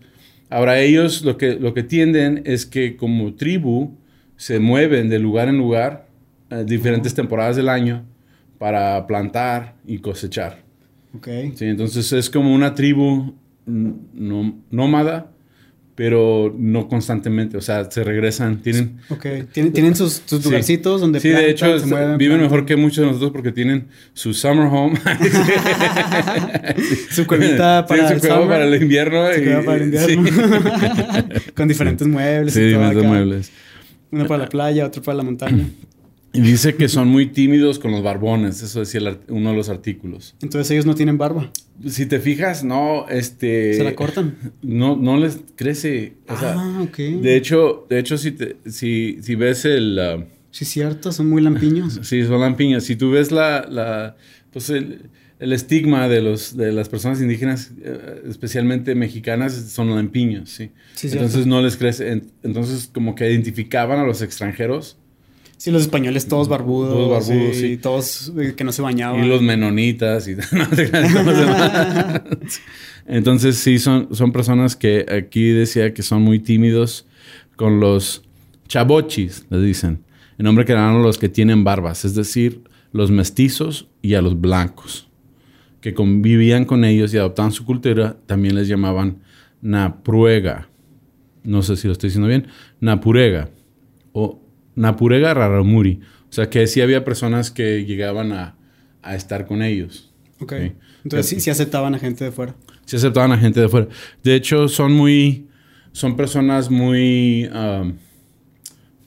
Ahora 0.49 0.79
ellos 0.79 1.23
lo 1.23 1.37
que, 1.37 1.55
lo 1.55 1.75
que 1.75 1.83
tienden 1.83 2.41
es 2.45 2.65
que 2.65 2.95
como 2.95 3.35
tribu 3.35 3.97
se 4.37 4.59
mueven 4.59 5.09
de 5.09 5.19
lugar 5.19 5.47
en 5.47 5.57
lugar, 5.57 6.07
en 6.49 6.65
diferentes 6.65 7.13
temporadas 7.13 7.55
del 7.55 7.69
año, 7.69 8.05
para 8.57 9.05
plantar 9.07 9.75
y 9.85 9.99
cosechar. 9.99 10.63
Okay. 11.17 11.53
Sí, 11.55 11.65
entonces 11.65 12.11
es 12.13 12.29
como 12.29 12.53
una 12.53 12.73
tribu 12.73 13.35
nómada, 13.65 15.33
pero 15.95 16.53
no 16.57 16.87
constantemente. 16.87 17.57
O 17.57 17.61
sea, 17.61 17.89
se 17.89 18.03
regresan, 18.03 18.61
tienen... 18.61 18.97
Ok, 19.09 19.25
tienen, 19.51 19.95
sus, 19.95 20.23
lugarcitos 20.43 21.01
donde 21.01 21.19
Sí, 21.19 21.29
de 21.29 21.51
hecho, 21.51 21.75
viven 22.17 22.41
mejor 22.41 22.65
que 22.65 22.75
muchos 22.75 22.97
de 22.97 23.05
nosotros 23.05 23.31
porque 23.31 23.51
tienen 23.51 23.87
su 24.13 24.33
summer 24.33 24.67
home. 24.71 24.99
su 27.11 27.27
cuevita 27.27 27.85
para, 27.85 28.09
el 28.09 28.19
para 28.19 28.65
el 28.65 28.81
invierno. 28.81 29.27
Su 29.33 29.65
para 29.65 29.77
el 29.77 29.83
invierno. 29.93 30.29
Con 31.55 31.67
diferentes 31.67 32.07
muebles. 32.07 32.53
Sí, 32.53 32.61
diferentes 32.61 33.03
muebles. 33.03 33.51
Uno 34.13 34.27
para 34.27 34.43
la 34.43 34.49
playa, 34.49 34.85
otro 34.85 35.01
para 35.01 35.17
la 35.17 35.23
montaña. 35.23 35.67
Y 36.35 36.41
dice 36.41 36.73
que 36.73 36.89
son 36.89 37.09
muy 37.09 37.27
tímidos 37.27 37.77
con 37.77 37.91
los 37.91 38.01
barbones, 38.01 38.63
eso 38.63 38.79
decía 38.79 39.19
uno 39.27 39.51
de 39.51 39.55
los 39.55 39.69
artículos. 39.69 40.33
Entonces 40.41 40.71
ellos 40.71 40.87
no 40.87 40.95
tienen 40.95 41.19
barba. 41.19 41.51
Si 41.87 42.07
te 42.07 42.19
fijas, 42.19 42.63
no, 42.63 43.07
este... 43.07 43.75
¿Se 43.75 43.83
la 43.83 43.93
cortan? 43.93 44.35
No, 44.63 44.95
no 44.95 45.17
les 45.17 45.37
crece. 45.55 46.13
ah, 46.27 46.81
ok. 46.81 46.97
De 46.97 47.35
hecho, 47.35 47.85
de 47.87 47.99
hecho 47.99 48.17
si, 48.17 48.35
si, 48.65 49.19
si 49.21 49.35
ves 49.35 49.65
el... 49.65 49.99
Uh, 49.99 50.23
sí, 50.49 50.65
cierto, 50.65 51.11
son 51.11 51.29
muy 51.29 51.39
lampiños. 51.43 51.99
sí, 52.01 52.23
son 52.23 52.41
lampiños. 52.41 52.83
Si 52.83 52.95
tú 52.95 53.11
ves 53.11 53.31
la... 53.31 53.67
la 53.69 54.15
pues 54.51 54.71
el, 54.71 55.11
el 55.43 55.51
estigma 55.51 56.07
de, 56.07 56.21
los, 56.21 56.55
de 56.55 56.71
las 56.71 56.87
personas 56.87 57.19
indígenas, 57.19 57.71
eh, 57.81 58.21
especialmente 58.29 58.95
mexicanas, 58.95 59.53
son 59.53 59.93
lampiños, 59.93 60.49
¿sí? 60.49 60.71
entonces 61.03 61.45
no 61.45 61.61
les 61.61 61.75
crece. 61.75 62.21
entonces 62.43 62.89
como 62.93 63.13
que 63.13 63.29
identificaban 63.29 63.99
a 63.99 64.05
los 64.05 64.21
extranjeros. 64.21 64.97
Sí, 65.57 65.69
los 65.69 65.81
españoles 65.81 66.29
todos 66.29 66.47
barbudos. 66.47 66.93
Todos 66.93 67.27
barbudos, 67.27 67.57
sí. 67.57 67.75
Todos 67.77 68.31
eh, 68.37 68.53
que 68.55 68.63
no 68.63 68.71
se 68.71 68.81
bañaban. 68.81 69.23
Y 69.23 69.27
los 69.27 69.41
menonitas 69.41 70.29
y 70.29 70.35
Entonces 73.05 73.57
sí, 73.57 73.79
son, 73.79 74.15
son 74.15 74.31
personas 74.31 74.77
que 74.77 75.05
aquí 75.09 75.49
decía 75.49 75.93
que 75.93 76.03
son 76.03 76.21
muy 76.21 76.39
tímidos 76.39 77.05
con 77.57 77.81
los 77.81 78.23
chabochis, 78.69 79.45
les 79.49 79.61
dicen. 79.61 80.03
El 80.37 80.45
nombre 80.45 80.63
que 80.63 80.71
dan 80.71 80.95
a 80.95 80.99
los 80.99 81.17
que 81.17 81.27
tienen 81.27 81.65
barbas, 81.65 82.05
es 82.05 82.15
decir, 82.15 82.61
los 82.93 83.11
mestizos 83.11 83.89
y 84.01 84.13
a 84.13 84.21
los 84.21 84.39
blancos 84.39 85.09
que 85.83 85.93
convivían 85.93 86.63
con 86.63 86.85
ellos 86.85 87.13
y 87.13 87.17
adoptaban 87.17 87.51
su 87.51 87.65
cultura, 87.65 88.15
también 88.25 88.55
les 88.55 88.69
llamaban 88.69 89.17
Napruega. 89.61 90.69
No 91.43 91.61
sé 91.61 91.75
si 91.75 91.87
lo 91.87 91.91
estoy 91.91 92.07
diciendo 92.07 92.29
bien. 92.29 92.47
Napurega. 92.79 93.49
O 94.13 94.39
Napurega 94.75 95.33
Raramuri. 95.33 95.99
O 96.29 96.31
sea 96.31 96.49
que 96.49 96.67
sí 96.67 96.79
había 96.79 97.03
personas 97.03 97.51
que 97.51 97.83
llegaban 97.83 98.31
a, 98.31 98.55
estar 99.13 99.45
con 99.45 99.61
ellos. 99.61 100.13
Ok. 100.39 100.53
Entonces 101.03 101.43
sí, 101.43 101.49
aceptaban 101.49 101.93
a 101.95 101.99
gente 101.99 102.23
de 102.23 102.31
fuera. 102.31 102.55
Sí 102.85 102.95
aceptaban 102.95 103.33
a 103.33 103.37
gente 103.37 103.59
de 103.59 103.67
fuera. 103.67 103.89
De 104.23 104.35
hecho, 104.35 104.69
son 104.69 104.93
muy. 104.93 105.49
Son 105.91 106.15
personas 106.15 106.71
muy. 106.71 107.49
Um, 107.53 107.97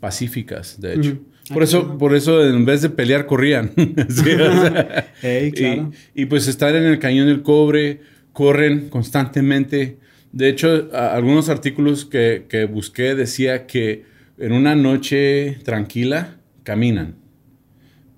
pacíficas, 0.06 0.80
de 0.80 0.94
hecho. 0.94 1.18
Por 1.52 1.64
eso, 1.64 1.98
por 1.98 2.14
eso 2.14 2.46
en 2.46 2.64
vez 2.64 2.80
de 2.80 2.90
pelear 2.90 3.26
corrían. 3.26 3.72
y, 6.14 6.26
pues 6.26 6.46
estar 6.46 6.76
en 6.76 6.84
el 6.84 7.00
cañón 7.00 7.26
del 7.26 7.42
cobre, 7.42 8.02
corren 8.32 8.88
constantemente. 8.88 9.98
De 10.30 10.48
hecho, 10.48 10.90
algunos 10.92 11.48
artículos 11.48 12.04
que, 12.04 12.46
que, 12.48 12.66
busqué 12.66 13.16
decía 13.16 13.66
que 13.66 14.04
en 14.38 14.52
una 14.52 14.76
noche 14.76 15.58
tranquila 15.64 16.36
caminan. 16.62 17.16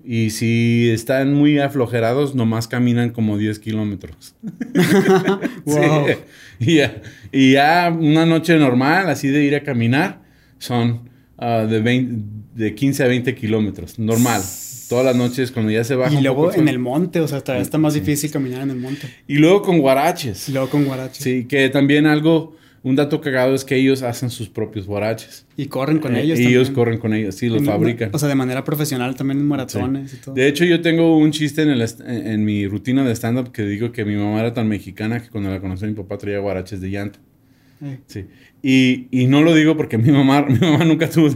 Y 0.05 0.29
si 0.29 0.91
están 0.91 1.33
muy 1.33 1.57
aflojerados, 1.57 2.35
nomás 2.35 2.67
caminan 2.67 3.09
como 3.09 3.39
10 3.39 3.57
kilómetros. 3.57 4.35
wow. 5.65 6.05
y, 6.59 6.75
ya, 6.75 7.01
y, 7.31 7.53
ya, 7.53 7.91
una 7.99 8.27
noche 8.27 8.59
normal, 8.59 9.09
así 9.09 9.29
de 9.29 9.43
ir 9.43 9.55
a 9.55 9.63
caminar, 9.63 10.21
son 10.59 11.08
uh, 11.41 11.67
de 11.67 11.79
20 11.79 12.39
de 12.59 12.75
15 12.75 13.03
a 13.03 13.07
20 13.07 13.35
kilómetros, 13.35 13.97
normal. 13.97 14.41
Todas 14.89 15.05
las 15.05 15.15
noches 15.15 15.51
cuando 15.51 15.71
ya 15.71 15.83
se 15.83 15.95
baja. 15.95 16.13
Y 16.13 16.21
luego 16.21 16.53
en 16.53 16.67
el 16.67 16.79
monte, 16.79 17.21
o 17.21 17.27
sea, 17.27 17.37
está 17.37 17.77
más 17.77 17.93
difícil 17.93 18.31
caminar 18.31 18.63
en 18.63 18.71
el 18.71 18.77
monte. 18.77 19.07
Y 19.27 19.37
luego 19.37 19.61
con 19.61 19.79
guaraches. 19.79 20.49
Y 20.49 20.51
luego 20.51 20.69
con 20.69 20.85
guaraches. 20.85 21.23
Sí, 21.23 21.45
que 21.45 21.69
también 21.69 22.07
algo, 22.07 22.57
un 22.81 22.95
dato 22.95 23.21
cagado 23.21 23.53
es 23.53 23.63
que 23.63 23.75
ellos 23.75 24.01
hacen 24.01 24.31
sus 24.31 24.49
propios 24.49 24.87
guaraches. 24.87 25.45
Y 25.55 25.67
corren 25.67 25.99
con 25.99 26.15
ellos. 26.15 26.39
Y 26.39 26.47
ellos 26.47 26.71
corren 26.71 26.97
con 26.97 27.13
ellos, 27.13 27.35
sí, 27.35 27.49
los 27.49 27.63
fabrican. 27.63 28.09
O 28.13 28.19
sea, 28.19 28.27
de 28.27 28.35
manera 28.35 28.63
profesional 28.63 29.15
también 29.15 29.39
en 29.39 29.47
maratones 29.47 30.13
y 30.15 30.17
todo. 30.17 30.33
De 30.33 30.47
hecho, 30.47 30.65
yo 30.65 30.81
tengo 30.81 31.15
un 31.17 31.31
chiste 31.31 31.61
en, 31.61 31.69
el 31.69 31.85
en 32.05 32.43
mi 32.43 32.67
rutina 32.67 33.05
de 33.05 33.15
stand-up 33.15 33.51
que 33.51 33.63
digo 33.63 33.91
que 33.91 34.05
mi 34.05 34.15
mamá 34.15 34.39
era 34.39 34.53
tan 34.53 34.67
mexicana 34.67 35.21
que 35.21 35.29
cuando 35.29 35.51
la 35.51 35.61
conocí 35.61 35.85
mi 35.85 35.93
papá 35.93 36.17
traía 36.17 36.39
guaraches 36.39 36.81
de 36.81 36.89
llanta. 36.89 37.19
Sí. 38.07 38.25
Y, 38.61 39.07
y, 39.11 39.27
no 39.27 39.41
lo 39.41 39.53
digo 39.53 39.77
porque 39.77 39.97
mi 39.97 40.11
mamá, 40.11 40.43
mi 40.43 40.59
mamá 40.59 40.83
nunca 40.85 41.09
tuvo 41.09 41.29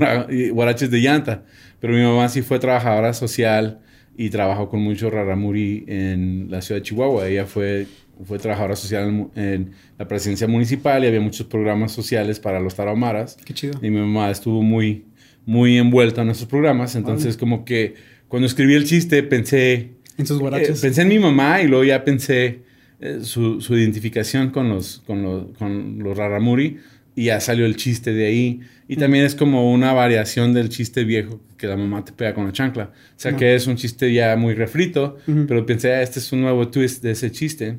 guaraches 0.51 0.91
de 0.91 1.00
llanta, 1.00 1.45
pero 1.79 1.93
mi 1.93 2.01
mamá 2.01 2.27
sí 2.29 2.41
fue 2.41 2.59
trabajadora 2.59 3.13
social 3.13 3.79
y 4.17 4.29
trabajó 4.29 4.69
con 4.69 4.81
mucho 4.81 5.09
raramuri 5.09 5.85
en 5.88 6.47
la 6.50 6.62
ciudad 6.62 6.81
de 6.81 6.83
Chihuahua. 6.83 7.27
Ella 7.27 7.45
fue, 7.45 7.88
fue 8.25 8.38
trabajadora 8.39 8.75
social 8.75 9.29
en, 9.35 9.71
la 9.97 10.07
presidencia 10.07 10.47
municipal 10.47 11.03
y 11.03 11.07
había 11.07 11.21
muchos 11.21 11.47
programas 11.47 11.91
sociales 11.91 12.39
para 12.39 12.59
los 12.59 12.75
tarahumaras. 12.75 13.38
Qué 13.43 13.53
chido. 13.53 13.79
Y 13.81 13.89
mi 13.89 14.00
mamá 14.00 14.29
estuvo 14.29 14.62
muy, 14.62 15.05
muy 15.45 15.77
envuelta 15.77 16.21
en 16.21 16.29
esos 16.29 16.47
programas. 16.47 16.95
Entonces, 16.95 17.38
como 17.38 17.65
que 17.65 17.95
cuando 18.27 18.45
escribí 18.47 18.75
el 18.75 18.85
chiste 18.85 19.23
pensé... 19.23 19.91
En 20.17 20.27
sus 20.27 20.39
guaraches. 20.39 20.79
Eh, 20.79 20.81
pensé 20.81 21.01
en 21.01 21.07
mi 21.07 21.19
mamá 21.19 21.62
y 21.62 21.67
luego 21.67 21.83
ya 21.83 22.03
pensé 22.03 22.62
eh, 23.05 23.19
su, 23.22 23.60
su, 23.60 23.75
identificación 23.75 24.51
con 24.51 24.69
los, 24.69 25.03
con 25.05 25.24
los, 25.24 25.57
con 25.57 26.00
los 26.00 26.17
raramuri 26.17 26.77
y 27.17 27.25
ya 27.25 27.41
salió 27.41 27.65
el 27.65 27.75
chiste 27.75 28.13
de 28.13 28.27
ahí. 28.27 28.62
Y 28.88 28.95
también 28.95 29.25
es 29.25 29.36
como 29.36 29.74
una 29.74 29.91
variación 29.91 30.53
del 30.53 30.69
chiste 30.69 31.03
viejo 31.03 31.41
que 31.57 31.67
la 31.67 31.75
mamá 31.75 32.05
te 32.05 32.13
pega 32.13 32.33
con 32.33 32.45
la 32.45 32.53
chancla. 32.53 32.91
O 32.93 33.19
sea, 33.19 33.36
que 33.36 33.55
es 33.55 33.67
un 33.67 33.75
chiste 33.75 34.13
ya 34.13 34.38
muy 34.38 34.53
refrito, 34.53 35.17
pero 35.48 35.65
pensé, 35.65 35.93
ah, 35.93 36.01
este 36.01 36.19
es 36.19 36.31
un 36.31 36.41
nuevo 36.43 36.69
twist 36.69 37.03
de 37.03 37.12
ese 37.12 37.29
chiste. 37.29 37.77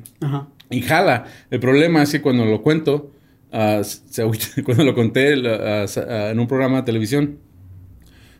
Y 0.69 0.81
jala. 0.81 1.25
El 1.49 1.59
problema 1.59 2.03
es 2.03 2.11
que 2.11 2.21
cuando 2.21 2.45
lo 2.45 2.61
cuento, 2.61 3.11
uh, 3.51 3.81
cuando 4.63 4.83
lo 4.83 4.93
conté 4.93 5.33
en 5.33 6.39
un 6.39 6.47
programa 6.47 6.77
de 6.77 6.83
televisión, 6.83 7.39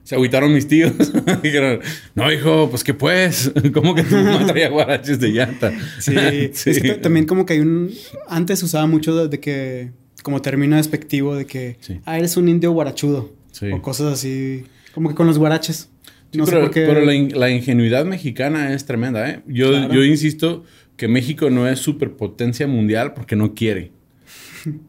se 0.06 0.14
agüitaron 0.14 0.54
mis 0.54 0.68
tíos. 0.68 0.94
Dijeron, 1.44 1.80
no, 2.14 2.32
hijo, 2.32 2.70
pues 2.70 2.84
que 2.84 2.94
pues, 2.94 3.52
¿cómo 3.74 3.96
que 3.96 4.04
tu 4.04 4.16
mamá 4.16 4.46
traía 4.46 4.70
guaraches 4.70 5.20
de 5.20 5.30
llanta? 5.30 5.74
Sí, 6.00 6.16
Es 6.16 6.80
que 6.80 6.94
también 6.94 7.26
como 7.26 7.46
que 7.46 7.54
hay 7.54 7.60
un... 7.60 7.92
Antes 8.30 8.62
usaba 8.62 8.86
mucho 8.86 9.28
de 9.28 9.40
que 9.40 9.92
como 10.22 10.42
término 10.42 10.78
despectivo 10.78 11.36
de 11.36 11.46
que, 11.46 11.78
ah, 12.06 12.18
eres 12.18 12.38
un 12.38 12.48
indio 12.48 12.72
guarachudo. 12.72 13.34
O 13.74 13.82
cosas 13.82 14.14
así, 14.14 14.64
como 14.94 15.10
que 15.10 15.16
con 15.16 15.28
los 15.28 15.38
guaraches. 15.38 15.90
No 16.34 16.46
pero, 16.46 16.58
sé 16.58 16.64
por 16.64 16.72
qué. 16.72 16.86
pero 16.86 17.02
la, 17.02 17.50
ingenuidad 17.50 18.06
mexicana 18.06 18.74
es 18.74 18.86
tremenda, 18.86 19.30
¿eh? 19.30 19.42
Yo, 19.48 19.92
yo 19.92 20.04
insisto 20.04 20.66
que 20.98 21.08
México 21.08 21.50
no 21.50 21.68
es 21.68 21.80
superpotencia 21.80 22.68
mundial 22.68 23.14
porque 23.14 23.36
no 23.36 23.54
quiere. 23.54 23.92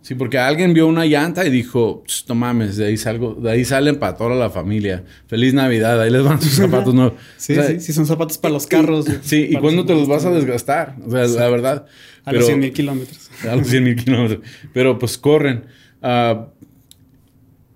Sí, 0.02 0.14
porque 0.14 0.38
alguien 0.38 0.72
vio 0.72 0.86
una 0.86 1.04
llanta 1.04 1.46
y 1.46 1.50
dijo, 1.50 2.02
no 2.28 2.34
mames, 2.34 2.76
de 2.76 2.86
ahí 2.86 2.96
salgo, 2.96 3.34
de 3.34 3.50
ahí 3.50 3.64
salen 3.64 3.96
para 3.96 4.16
toda 4.16 4.34
la 4.34 4.50
familia. 4.50 5.04
Feliz 5.26 5.54
Navidad, 5.54 6.00
ahí 6.00 6.10
les 6.10 6.22
van 6.22 6.40
sus 6.40 6.52
zapatos 6.54 6.94
nuevos. 6.94 7.14
sí, 7.36 7.54
sí, 7.54 7.80
sí, 7.80 7.92
son 7.92 8.06
zapatos 8.06 8.38
para 8.38 8.54
los 8.54 8.66
carros. 8.66 9.06
Sí, 9.22 9.48
y 9.50 9.56
cuándo 9.56 9.84
te 9.84 9.94
los 9.94 10.08
vas 10.08 10.24
a 10.24 10.30
desgastar, 10.30 10.96
o 11.06 11.10
sea, 11.10 11.26
la 11.26 11.48
verdad. 11.48 11.86
A 12.24 12.32
los 12.32 12.46
100 12.46 12.58
mil 12.58 12.72
kilómetros. 12.72 13.30
A 13.48 13.54
los 13.54 13.68
100 13.68 13.84
mil 13.84 13.96
kilómetros. 13.96 14.40
Pero 14.72 14.98
pues 14.98 15.16
corren. 15.18 15.66
Uh, 16.02 16.46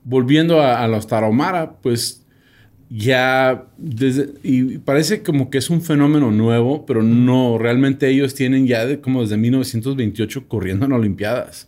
volviendo 0.02 0.60
a, 0.60 0.86
los 0.88 1.06
Tarahumara, 1.06 1.76
pues 1.80 2.19
ya 2.90 3.66
desde, 3.78 4.30
y 4.42 4.78
parece 4.78 5.22
como 5.22 5.48
que 5.48 5.58
es 5.58 5.70
un 5.70 5.80
fenómeno 5.80 6.32
nuevo, 6.32 6.84
pero 6.86 7.04
no, 7.04 7.56
realmente 7.56 8.08
ellos 8.08 8.34
tienen 8.34 8.66
ya 8.66 8.84
de, 8.84 9.00
como 9.00 9.22
desde 9.22 9.36
1928 9.36 10.48
corriendo 10.48 10.86
en 10.86 10.92
Olimpiadas. 10.92 11.66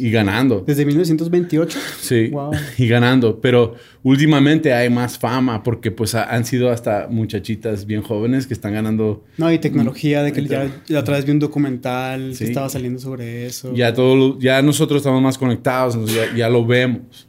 Y 0.00 0.10
ganando. 0.12 0.62
¿Desde 0.64 0.84
1928? 0.84 1.78
Sí. 2.00 2.30
Y 2.76 2.86
ganando. 2.86 3.40
Pero 3.40 3.74
últimamente 4.04 4.72
hay 4.72 4.90
más 4.90 5.18
fama 5.18 5.64
porque 5.64 5.90
pues 5.90 6.14
han 6.14 6.44
sido 6.44 6.70
hasta 6.70 7.08
muchachitas 7.10 7.84
bien 7.84 8.02
jóvenes 8.02 8.46
que 8.46 8.54
están 8.54 8.74
ganando. 8.74 9.24
No, 9.38 9.46
hay 9.46 9.58
tecnología 9.58 10.22
de 10.22 10.32
que 10.32 10.44
ya, 10.44 10.70
ya 10.86 11.00
otra 11.00 11.16
vez 11.16 11.24
vi 11.24 11.32
un 11.32 11.40
documental 11.40 12.32
que 12.38 12.44
estaba 12.44 12.68
saliendo 12.68 13.00
sobre 13.00 13.46
eso. 13.46 13.74
Ya 13.74 13.92
todo, 13.92 14.38
ya 14.38 14.62
nosotros 14.62 14.98
estamos 14.98 15.20
más 15.20 15.36
conectados, 15.36 16.14
ya, 16.14 16.32
ya 16.36 16.48
lo 16.48 16.64
vemos. 16.64 17.27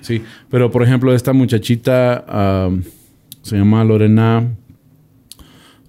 Sí. 0.00 0.22
Pero 0.50 0.70
por 0.70 0.82
ejemplo, 0.82 1.14
esta 1.14 1.32
muchachita 1.32 2.70
se 3.42 3.56
llama 3.56 3.84
Lorena 3.84 4.48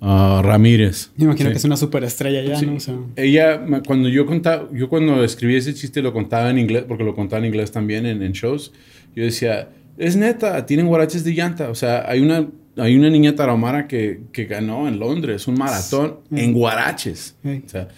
Ramírez. 0.02 1.12
Me 1.16 1.26
imagino 1.26 1.52
que 1.52 1.58
es 1.58 1.64
una 1.64 1.78
superestrella 1.78 2.42
ya, 2.42 2.62
¿no? 2.62 2.78
Ella, 3.16 3.62
cuando 3.86 4.10
yo 4.10 4.26
contaba, 4.26 4.68
yo 4.74 4.90
cuando 4.90 5.24
escribí 5.24 5.56
ese 5.56 5.74
chiste 5.74 6.02
lo 6.02 6.12
contaba 6.12 6.50
en 6.50 6.58
inglés, 6.58 6.86
porque 6.88 7.04
lo 7.04 7.14
contaba 7.14 7.40
en 7.40 7.46
inglés 7.46 7.72
también 7.72 8.06
en, 8.06 8.32
shows. 8.32 8.72
Yo 9.16 9.24
decía, 9.24 9.70
es 9.98 10.16
neta, 10.16 10.66
tienen 10.66 10.88
guaraches 10.88 11.24
de 11.24 11.34
llanta. 11.34 11.70
O 11.70 11.76
sea, 11.76 12.10
hay 12.10 12.20
una, 12.20 12.48
hay 12.78 12.96
una 12.96 13.10
niña 13.12 13.36
tarahumara 13.36 13.88
que, 13.88 14.22
que 14.32 14.46
ganó 14.46 14.88
en 14.88 15.00
Londres 15.00 15.48
un 15.48 15.56
maratón 15.56 16.22
en 16.32 16.52
guaraches. 16.54 17.36
O 17.44 17.70
sea, 17.70 17.90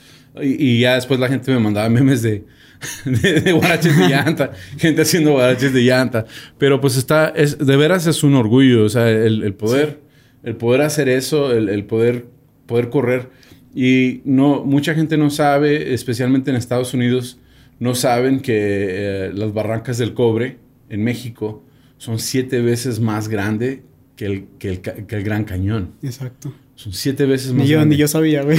y, 0.42 0.82
ya 0.82 0.96
después 0.96 1.20
la 1.20 1.30
gente 1.30 1.52
me 1.52 1.60
mandaba 1.60 1.88
memes 1.90 2.22
de, 2.22 2.44
de, 3.06 3.52
guaraches 3.52 3.98
de 3.98 4.10
llanta, 4.10 4.52
gente 4.78 5.02
haciendo 5.02 5.32
guaraches 5.32 5.74
de 5.74 5.82
llanta. 5.82 6.26
Pero 6.58 6.82
pues 6.82 6.98
está, 6.98 7.30
es, 7.36 7.58
de 7.58 7.78
veras 7.78 8.08
es 8.08 8.24
un 8.24 8.36
orgullo, 8.36 8.86
o 8.86 8.90
sea, 8.90 9.10
el, 9.10 9.54
poder 9.54 10.04
el 10.44 10.58
poder 10.58 10.82
hacer 10.82 11.10
eso, 11.10 11.52
el, 11.54 11.86
poder, 11.86 12.26
poder 12.66 12.90
correr. 12.90 13.30
Y 13.74 14.22
no, 14.26 14.64
mucha 14.64 14.94
gente 14.94 15.18
no 15.18 15.30
sabe, 15.30 15.94
especialmente 15.94 16.52
en 16.52 16.58
Estados 16.58 16.94
Unidos, 16.94 17.40
no 17.80 17.96
saben 17.96 18.40
que 18.42 18.54
eh, 18.58 19.32
las 19.34 19.54
barrancas 19.54 19.98
del 19.98 20.14
cobre 20.14 20.60
en 20.90 21.04
México 21.04 21.64
son 21.98 22.20
siete 22.20 22.62
veces 22.62 23.00
más 23.00 23.30
grande 23.30 23.84
que 24.16 24.26
el, 24.26 24.46
que 24.60 24.82
el, 25.08 25.24
Gran 25.24 25.46
Cañón. 25.46 25.94
Exacto. 26.04 26.54
Son 26.76 26.92
siete 26.92 27.26
veces 27.26 27.54
más 27.54 27.64
ni 27.64 27.72
yo, 27.72 27.86
Ni 27.86 27.96
yo 27.96 28.08
sabía, 28.08 28.44
güey. 28.44 28.58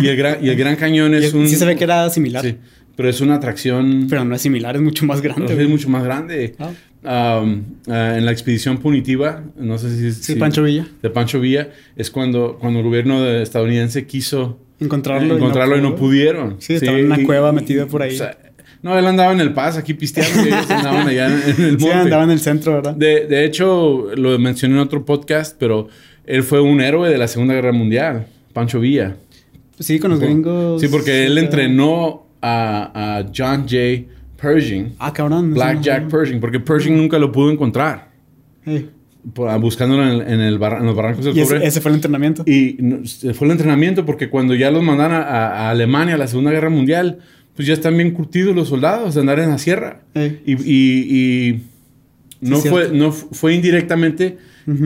Y, 0.00 0.08
el 0.08 0.16
gran, 0.16 0.44
y 0.44 0.48
el 0.48 0.56
Gran 0.56 0.76
Cañón 0.76 1.14
es 1.14 1.32
un... 1.32 1.48
Sí 1.48 1.56
se 1.56 1.64
ve 1.64 1.76
que 1.76 1.84
era 1.84 2.10
similar. 2.10 2.44
Sí, 2.44 2.56
pero 2.96 3.08
es 3.08 3.20
una 3.20 3.36
atracción... 3.36 4.06
Pero 4.08 4.24
no 4.24 4.34
es 4.34 4.42
similar, 4.42 4.76
es 4.76 4.82
mucho 4.82 5.06
más 5.06 5.20
grande. 5.20 5.60
Es 5.60 5.68
mucho 5.68 5.88
más 5.88 6.04
grande. 6.04 6.54
Ah. 6.58 6.70
Eh, 7.04 8.14
en 8.16 8.24
la 8.24 8.30
expedición 8.30 8.78
punitiva, 8.78 9.42
no 9.56 9.78
sé 9.78 9.96
si... 9.96 10.12
Sí, 10.12 10.36
Pancho 10.36 10.62
Villa. 10.62 10.86
De 11.02 11.10
Pancho 11.10 11.40
Villa, 11.40 11.70
es 11.96 12.10
cuando, 12.10 12.58
cuando 12.60 12.78
el 12.78 12.84
gobierno 12.84 13.26
estadounidense 13.26 14.06
quiso 14.06 14.58
encontrarlo, 14.78 15.36
encontrarlo 15.36 15.76
y, 15.76 15.80
no 15.80 15.96
pudieron. 15.96 16.56
Sí, 16.60 16.74
estaba 16.74 16.98
en 16.98 17.06
una 17.06 17.24
cueva 17.24 17.52
metido 17.52 17.88
por 17.88 18.02
ahí. 18.02 18.18
no, 18.82 18.96
él 18.96 19.06
andaba 19.06 19.32
en 19.32 19.40
el 19.40 19.52
Paz, 19.52 19.76
aquí 19.76 19.94
pisteando, 19.94 20.44
y 20.44 20.48
ellos 20.48 20.70
andaban 20.70 21.08
allá 21.08 21.26
en, 21.26 21.64
el 21.64 21.72
monte. 21.72 21.84
Sí, 21.84 21.90
andaba 21.90 22.24
en 22.24 22.30
el 22.30 22.40
centro, 22.40 22.74
¿verdad? 22.74 22.94
De, 22.94 23.26
de 23.26 23.44
hecho, 23.44 24.08
lo 24.14 24.38
mencioné 24.38 24.74
en 24.74 24.80
otro 24.80 25.04
podcast, 25.04 25.56
pero 25.58 25.88
él 26.24 26.44
fue 26.44 26.60
un 26.60 26.80
héroe 26.80 27.10
de 27.10 27.18
la 27.18 27.26
Segunda 27.26 27.54
Guerra 27.54 27.72
Mundial, 27.72 28.26
Pancho 28.52 28.78
Villa. 28.78 29.16
Sí, 29.78 29.98
con 29.98 30.12
los 30.12 30.20
gringos. 30.20 30.80
Sí, 30.80 30.88
porque 30.88 31.26
él 31.26 31.36
entrenó 31.38 32.21
a, 32.42 33.18
a 33.18 33.26
John 33.34 33.66
Jay 33.66 34.08
Pershing. 34.42 34.96
Ah, 34.98 35.12
cabrón. 35.12 35.54
Black 35.54 35.80
Jack 35.80 36.08
Pershing, 36.08 36.40
porque 36.40 36.58
Pershing 36.58 36.96
nunca 36.96 37.18
lo 37.18 37.30
pudo 37.30 37.50
encontrar. 37.50 38.10
buscándolo 39.24 40.02
en, 40.02 40.28
en, 40.28 40.40
el 40.40 40.54
en, 40.54 40.86
los 40.86 40.96
barrancos 40.96 41.24
del 41.24 41.36
y 41.36 41.40
Ese, 41.40 41.80
fue 41.80 41.90
el 41.90 41.94
entrenamiento. 41.94 42.42
Y 42.44 42.76
fue 43.34 43.46
el 43.46 43.52
entrenamiento 43.52 44.04
porque 44.04 44.28
cuando 44.28 44.54
ya 44.54 44.70
los 44.72 44.82
mandan 44.82 45.12
a, 45.12 45.70
Alemania 45.70 46.16
a 46.16 46.18
la 46.18 46.26
Segunda 46.26 46.50
Guerra 46.50 46.70
Mundial, 46.70 47.20
pues 47.54 47.68
ya 47.68 47.74
están 47.74 47.96
bien 47.96 48.10
curtidos 48.10 48.56
los 48.56 48.68
soldados 48.68 49.14
de 49.14 49.20
andar 49.20 49.38
en 49.38 49.50
la 49.50 49.58
sierra. 49.58 50.02
Y, 50.14 50.54
y, 50.54 51.62
no, 52.40 52.58
fue, 52.58 52.90
no 52.92 53.12
fue 53.12 53.54
indirectamente 53.54 54.38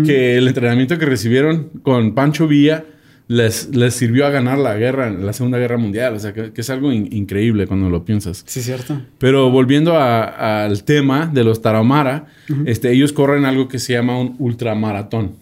que 0.04 0.36
el 0.36 0.48
entrenamiento 0.48 0.98
que 0.98 1.06
recibieron 1.06 1.70
con 1.82 2.14
Pancho 2.14 2.46
Villa 2.46 2.84
les, 3.28 3.74
les 3.74 3.94
sirvió 3.94 4.26
a 4.26 4.30
ganar 4.30 4.58
la 4.58 4.76
guerra, 4.76 5.10
la 5.10 5.32
Segunda 5.32 5.58
Guerra 5.58 5.76
Mundial. 5.78 6.14
O 6.14 6.18
sea, 6.18 6.32
que, 6.32 6.52
es 6.54 6.70
algo 6.70 6.92
increíble 6.92 7.66
cuando 7.66 7.90
lo 7.90 8.04
piensas. 8.04 8.44
Sí, 8.46 8.62
cierto. 8.62 9.00
Pero 9.18 9.50
volviendo 9.50 9.98
al 9.98 10.84
tema 10.84 11.26
de 11.26 11.44
los 11.44 11.60
Tarahumara, 11.60 12.26
este, 12.66 12.92
ellos 12.92 13.12
corren 13.12 13.44
algo 13.44 13.68
que 13.68 13.78
se 13.78 13.94
llama 13.94 14.18
un 14.18 14.36
ultramaratón. 14.38 15.32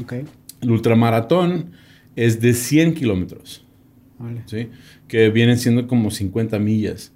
Ok. 0.00 0.14
El 0.60 0.70
ultramaratón 0.70 1.72
es 2.14 2.40
de 2.40 2.54
100 2.54 2.94
kilómetros. 2.94 3.64
Vale. 4.18 4.42
¿sí? 4.46 4.68
Que 5.08 5.30
vienen 5.30 5.58
siendo 5.58 5.88
como 5.88 6.10
50 6.10 6.58
millas. 6.60 7.12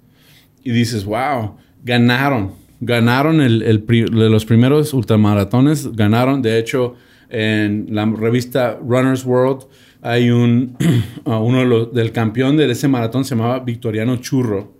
Y 0.63 0.71
dices, 0.71 1.05
wow, 1.05 1.55
ganaron. 1.85 2.51
Ganaron 2.81 3.39
el, 3.39 3.61
el 3.63 3.85
de 3.85 4.29
los 4.29 4.45
primeros 4.45 4.93
ultramaratones. 4.93 5.95
Ganaron, 5.95 6.41
de 6.41 6.59
hecho, 6.59 6.95
en 7.29 7.87
la 7.91 8.05
revista 8.05 8.77
Runner's 8.81 9.25
World 9.25 9.65
hay 10.01 10.29
un, 10.29 10.75
uno 11.25 11.59
de 11.59 11.65
los, 11.65 11.93
del 11.93 12.11
campeón 12.11 12.57
de 12.57 12.71
ese 12.71 12.87
maratón 12.87 13.25
se 13.25 13.35
llamaba 13.35 13.59
Victoriano 13.59 14.17
Churro. 14.17 14.75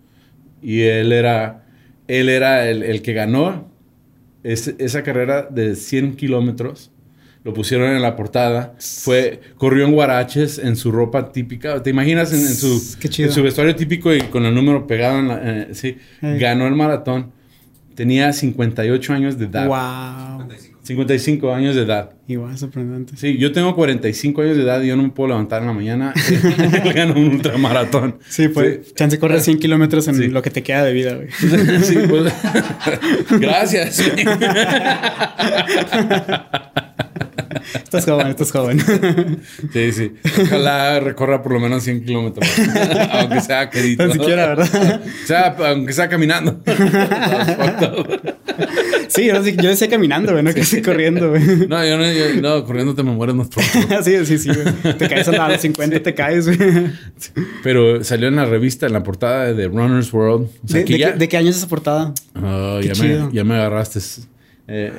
Y 0.62 0.82
él 0.82 1.12
era, 1.12 1.66
él 2.08 2.30
era 2.30 2.70
el, 2.70 2.84
el 2.84 3.02
que 3.02 3.14
ganó 3.14 3.68
esa 4.44 5.04
carrera 5.04 5.44
de 5.44 5.76
100 5.76 6.16
kilómetros 6.16 6.92
lo 7.48 7.54
pusieron 7.54 7.96
en 7.96 8.02
la 8.02 8.18
portada. 8.18 8.76
Fue, 8.78 9.40
corrió 9.56 9.86
en 9.86 9.94
guaraches, 9.94 10.60
en 10.60 10.76
su 10.76 10.92
ropa 10.92 11.32
típica. 11.32 11.82
¿Te 11.82 11.90
imaginas 11.90 12.34
en, 12.34 12.46
su, 12.46 12.78
su 12.78 13.42
vestuario 13.42 13.74
típico 13.74 14.14
y 14.14 14.20
con 14.24 14.46
el 14.46 14.54
número 14.54 14.86
pegado 14.86 15.20
en 15.20 15.28
la, 15.30 15.40
eh, 15.42 15.68
sí, 15.72 15.98
ganó 16.22 16.68
el 16.68 16.76
maratón. 16.76 17.32
Tenía 17.96 18.34
58 18.34 19.14
años 19.14 19.38
de 19.38 19.46
edad. 19.46 19.66
Wow. 19.66 20.37
55 20.88 21.54
años 21.54 21.76
de 21.76 21.82
edad. 21.82 22.12
Igual, 22.28 22.58
sorprendente. 22.58 23.18
Sí, 23.18 23.38
yo 23.38 23.52
tengo 23.52 23.76
45 23.76 24.42
años 24.42 24.56
de 24.56 24.64
edad 24.64 24.82
y 24.82 24.88
yo 24.88 24.96
no 24.96 25.04
me 25.04 25.10
puedo 25.10 25.30
levantar 25.30 25.62
en 25.62 25.68
la 25.68 25.74
mañana. 25.74 26.14
Gano 26.96 27.14
un 27.16 27.26
ultramaratón. 27.26 28.20
Sí, 28.30 28.48
pues, 28.48 28.88
sí. 28.88 28.94
chance 28.96 29.20
correr 29.20 29.42
100 29.42 29.60
kilómetros 29.60 30.08
en 30.08 30.34
lo 30.34 30.42
que 30.42 30.50
te 30.50 30.64
queda 30.64 30.86
de 30.86 30.94
vida, 30.94 31.16
güey. 31.16 31.28
sí, 31.84 31.98
pues, 32.08 32.34
gracias. 33.32 34.02
Estás 37.74 38.06
joven, 38.06 38.28
estás 38.28 38.52
joven. 38.52 38.80
sí, 39.74 39.92
sí. 39.92 40.14
Ojalá 40.44 41.00
recorra 41.00 41.42
por 41.42 41.54
lo 41.54 41.60
menos 41.60 41.84
100 41.84 42.06
kilómetros. 42.06 42.48
aunque 43.12 43.42
sea 43.42 43.70
querido. 43.70 44.08
Ni 44.08 44.14
siquiera, 44.14 44.48
¿verdad? 44.48 45.02
O 45.02 45.08
sea, 45.28 45.56
aunque 45.70 45.94
sea 45.94 46.10
caminando. 46.10 46.62
sí, 49.08 49.26
yo, 49.26 49.44
yo 49.44 49.70
decía 49.70 49.90
caminando, 49.90 50.32
güey, 50.32 50.44
no 50.44 50.54
que 50.54 50.62
estoy 50.62 50.82
corriendo, 50.82 51.30
güey. 51.30 51.68
No, 51.68 51.86
yo 51.86 51.98
no, 51.98 52.42
no, 52.42 52.66
corriendo 52.66 52.96
te 52.96 53.04
me 53.04 53.12
mueres 53.12 53.36
más 53.36 53.48
pronto. 53.50 54.04
sí, 54.04 54.26
sí, 54.26 54.38
sí, 54.38 54.50
güey. 54.50 54.96
Te 54.98 55.10
caes 55.10 55.28
a 55.28 55.50
los 55.50 55.62
50, 55.62 56.02
te 56.02 56.14
caes, 56.14 56.46
güey. 56.46 56.92
Pero 57.64 58.04
salió 58.04 58.28
en 58.28 58.36
la 58.36 58.46
revista, 58.46 58.86
en 58.88 58.94
la 58.94 59.04
portada 59.04 59.54
de 59.54 59.68
Runner's 59.68 60.14
World. 60.14 60.50
¿De, 60.64 60.86
qué, 60.86 61.38
año 61.38 61.50
es 61.50 61.58
esa 61.58 61.68
portada? 61.68 62.14
Oh, 62.36 62.80
ya, 62.82 62.94
me, 63.02 63.30
ya 63.34 63.44
me 63.44 63.56
agarraste. 63.56 64.00
Eh, 64.68 64.92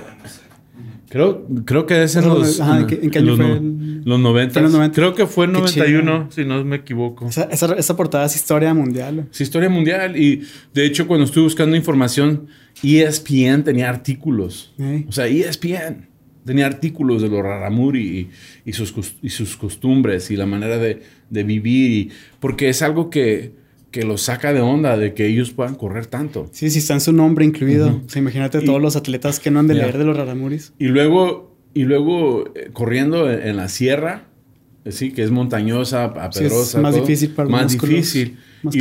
Creo, 1.08 1.46
creo 1.64 1.86
que 1.86 2.02
es 2.02 2.16
en 2.16 2.28
los, 2.28 2.60
ajá, 2.60 2.80
¿en 2.80 3.10
qué 3.10 3.18
año 3.18 3.34
los, 3.34 3.38
fue? 3.38 3.60
los 4.04 4.20
90. 4.20 4.92
Creo 4.92 5.14
que 5.14 5.26
fue 5.26 5.46
en 5.46 5.52
91, 5.52 6.28
si 6.30 6.44
no 6.44 6.62
me 6.64 6.76
equivoco. 6.76 7.26
Esa, 7.26 7.44
esa, 7.50 7.96
portada 7.96 8.26
es 8.26 8.36
historia 8.36 8.74
mundial. 8.74 9.26
Es 9.32 9.40
historia 9.40 9.70
mundial. 9.70 10.16
Y 10.16 10.42
de 10.74 10.84
hecho, 10.84 11.06
cuando 11.06 11.24
estuve 11.24 11.44
buscando 11.44 11.76
información, 11.76 12.48
ESPN 12.82 13.64
tenía 13.64 13.88
artículos. 13.88 14.74
O 15.08 15.12
sea, 15.12 15.26
ESPN 15.26 16.08
tenía 16.44 16.66
artículos 16.66 17.22
de 17.22 17.28
los 17.28 17.42
Raramuri 17.42 18.28
y, 18.64 18.72
sus, 18.72 18.94
y 19.22 19.30
sus 19.30 19.56
costumbres 19.56 20.30
y 20.30 20.36
la 20.36 20.46
manera 20.46 20.78
de, 20.78 21.02
de 21.30 21.42
vivir. 21.42 22.10
porque 22.40 22.68
es 22.68 22.82
algo 22.82 23.08
que 23.08 23.52
que 23.90 24.02
los 24.02 24.22
saca 24.22 24.52
de 24.52 24.60
onda 24.60 24.96
de 24.96 25.14
que 25.14 25.26
ellos 25.26 25.50
puedan 25.50 25.74
correr 25.74 26.06
tanto. 26.06 26.48
Sí, 26.52 26.70
sí, 26.70 26.78
está 26.78 26.94
en 26.94 27.00
su 27.00 27.12
nombre 27.12 27.44
incluido. 27.44 28.02
o 28.06 28.08
sea, 28.08 28.20
imagínate 28.20 28.60
todos 28.60 28.80
los 28.80 28.96
atletas 28.96 29.40
que 29.40 29.50
no 29.50 29.60
han 29.60 29.66
de 29.66 29.74
leer 29.74 29.98
de 29.98 30.04
los 30.04 30.16
raramuris. 30.16 30.72
Y 30.78 30.88
luego, 30.88 31.56
y 31.74 31.84
luego 31.84 32.52
eh, 32.54 32.70
corriendo 32.72 33.30
en, 33.30 33.56
la 33.56 33.68
sierra, 33.68 34.24
eh, 34.84 34.92
sí, 34.92 35.12
que 35.12 35.22
es 35.22 35.30
montañosa, 35.30 36.12
pedrosa. 36.30 36.80
más 36.80 36.94
difícil 36.94 37.30
para 37.30 37.48
Más 37.48 37.72
difícil. 37.72 38.38
Más 38.62 38.74
y 38.74 38.80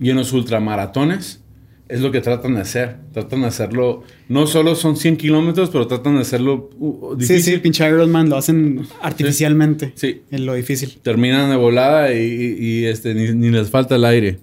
y 0.00 0.10
en 0.10 0.16
los 0.16 0.32
ultramaratones 0.32 1.42
es 1.90 2.00
lo 2.00 2.12
que 2.12 2.20
tratan 2.20 2.54
de 2.54 2.60
hacer. 2.60 2.96
Tratan 3.12 3.42
de 3.42 3.48
hacerlo. 3.48 4.04
No 4.28 4.46
solo 4.46 4.74
son 4.74 4.96
100 4.96 5.16
kilómetros, 5.16 5.70
pero 5.70 5.86
tratan 5.86 6.14
de 6.14 6.20
hacerlo 6.20 6.70
uh, 6.78 7.16
difícil. 7.16 7.42
Sí, 7.42 7.52
sí, 7.52 7.58
pinche 7.58 7.86
Ironman 7.86 8.28
lo 8.28 8.36
hacen 8.36 8.86
artificialmente. 9.02 9.92
Sí. 9.96 10.22
En 10.30 10.46
lo 10.46 10.54
difícil. 10.54 10.98
Terminan 11.02 11.50
de 11.50 11.56
volada 11.56 12.14
y, 12.14 12.84
este, 12.84 13.14
ni, 13.14 13.50
les 13.50 13.70
falta 13.70 13.96
el 13.96 14.04
aire. 14.04 14.38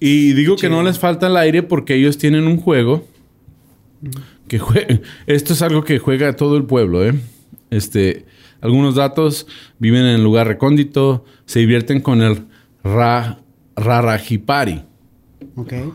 Y 0.00 0.32
digo 0.32 0.56
que 0.56 0.70
no 0.70 0.82
les 0.82 0.98
falta 0.98 1.26
el 1.26 1.36
aire 1.36 1.62
porque 1.62 1.94
ellos 1.94 2.16
tienen 2.16 2.46
un 2.46 2.56
juego. 2.56 3.06
Que 4.48 4.60
Esto 5.26 5.52
es 5.52 5.62
algo 5.62 5.84
que 5.84 5.98
juega 5.98 6.34
todo 6.36 6.56
el 6.56 6.64
pueblo, 6.64 7.06
¿eh? 7.06 7.14
Este. 7.70 8.24
Algunos 8.60 8.96
datos 8.96 9.46
viven 9.78 10.00
en 10.00 10.16
el 10.16 10.24
lugar 10.24 10.48
recóndito, 10.48 11.24
se 11.46 11.60
divierten 11.60 12.00
con 12.00 12.22
el 12.22 12.46
ra, 12.82 13.38
Rarajipari 13.76 14.87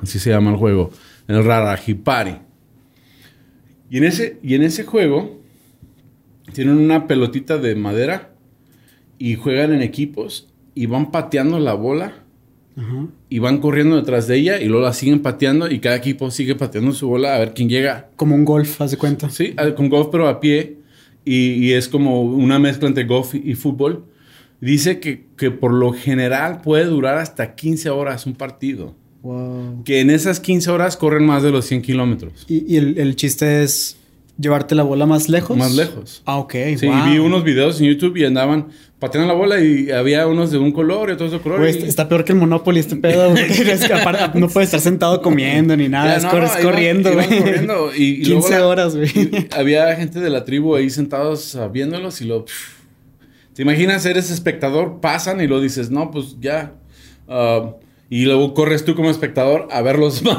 Así 0.01 0.19
se 0.19 0.29
llama 0.29 0.51
el 0.51 0.58
juego. 0.58 0.91
El 1.27 1.43
Rarajipari. 1.43 2.38
Y 3.89 3.97
en 3.97 4.03
ese, 4.06 4.39
y 4.41 4.56
en 4.56 4.63
ese 4.63 4.84
juego 4.84 5.39
tienen 6.53 6.77
una 6.77 7.08
pelotita 7.08 7.58
de 7.58 7.75
madera 7.75 8.34
y 9.17 9.36
juegan 9.36 9.73
en 9.73 9.82
equipos 9.82 10.49
y 10.75 10.88
van 10.88 11.12
pateando 11.12 11.60
la 11.60 11.73
bola 11.73 12.23
y 13.29 13.38
van 13.38 13.60
corriendo 13.60 13.95
detrás 13.95 14.27
de 14.27 14.36
ella 14.36 14.60
y 14.60 14.65
luego 14.65 14.84
la 14.84 14.93
siguen 14.93 15.21
pateando 15.21 15.69
y 15.69 15.77
cada 15.77 15.95
equipo 15.95 16.32
sigue 16.32 16.56
pateando 16.56 16.91
su 16.91 17.08
bola 17.08 17.36
a 17.36 17.39
ver 17.39 17.53
quién 17.53 17.69
llega. 17.69 18.10
Como 18.15 18.34
un 18.34 18.45
golf, 18.45 18.82
haz 18.82 18.91
de 18.91 18.97
cuenta. 18.97 19.29
Sí, 19.29 19.56
con 19.75 19.89
golf 19.89 20.08
pero 20.12 20.27
a 20.27 20.39
pie 20.39 20.79
y, 21.23 21.71
es 21.71 21.88
como 21.88 22.23
una 22.23 22.60
mezcla 22.60 22.88
entre 22.88 23.06
golf 23.06 23.36
y, 23.36 23.53
fútbol. 23.53 24.06
Dice 24.60 24.99
que, 24.99 25.27
que 25.38 25.51
por 25.51 25.71
lo 25.71 25.93
general 25.93 26.62
puede 26.62 26.86
durar 26.86 27.17
hasta 27.17 27.53
15 27.53 27.89
horas 27.91 28.25
un 28.25 28.34
partido. 28.34 28.95
Que 29.86 30.01
en 30.01 30.09
esas 30.09 30.41
15 30.41 30.69
horas 30.71 30.97
corren 30.97 31.25
más 31.25 31.43
de 31.43 31.51
los 31.51 31.65
100 31.65 31.81
kilómetros. 31.81 32.45
¿Y, 32.49 32.75
el, 32.75 33.15
chiste 33.15 33.63
es 33.63 33.95
llevarte 34.38 34.75
la 34.75 34.83
bola 34.83 35.05
más 35.05 35.29
lejos? 35.29 35.55
Más 35.55 35.73
lejos. 35.73 36.21
Ah, 36.25 36.38
ok. 36.38 36.53
Sí, 36.77 36.89
vi 37.05 37.19
unos 37.19 37.45
videos 37.45 37.79
en 37.79 37.88
YouTube 37.88 38.17
y 38.17 38.25
andaban 38.25 38.67
pateando 38.99 39.31
la 39.31 39.38
bola 39.38 39.62
y 39.62 39.91
había 39.91 40.27
unos 40.27 40.51
de 40.51 40.57
un 40.57 40.73
color 40.73 41.09
y 41.09 41.13
otros 41.13 41.31
de 41.31 41.38
otro 41.38 41.51
color. 41.53 41.65
Está 41.65 42.09
peor 42.09 42.25
que 42.25 42.33
el 42.33 42.38
Monopoly 42.38 42.81
este 42.81 42.97
pedo. 42.97 43.33
no 44.33 44.49
puedes 44.49 44.67
estar 44.67 44.81
sentado 44.81 45.21
comiendo 45.21 45.77
ni 45.77 45.88
nada. 45.88 46.17
es, 46.17 46.25
corriendo, 46.57 47.13
güey. 47.13 47.27
corriendo. 47.27 47.91
Y, 47.95 48.23
15 48.23 48.57
horas, 48.62 48.95
güey. 48.95 49.09
Había 49.51 49.95
gente 49.95 50.19
de 50.19 50.29
la 50.29 50.43
tribu 50.43 50.75
ahí 50.75 50.89
sentados 50.89 51.57
viéndolos 51.71 52.19
y 52.19 52.25
lo... 52.25 52.43
¿Te 53.53 53.62
imaginas? 53.62 54.05
Eres 54.05 54.31
espectador, 54.31 54.99
pasan 54.99 55.39
y 55.39 55.47
lo 55.47 55.62
dices, 55.62 55.91
no, 55.91 56.12
pues 56.12 56.36
ya... 56.41 56.73
Uh, 57.27 57.82
y 58.09 58.25
luego 58.25 58.53
corres 58.53 58.85
tú 58.85 58.95
como 58.95 59.09
espectador 59.09 59.67
a 59.71 59.81
verlos 59.81 60.21
más. 60.23 60.37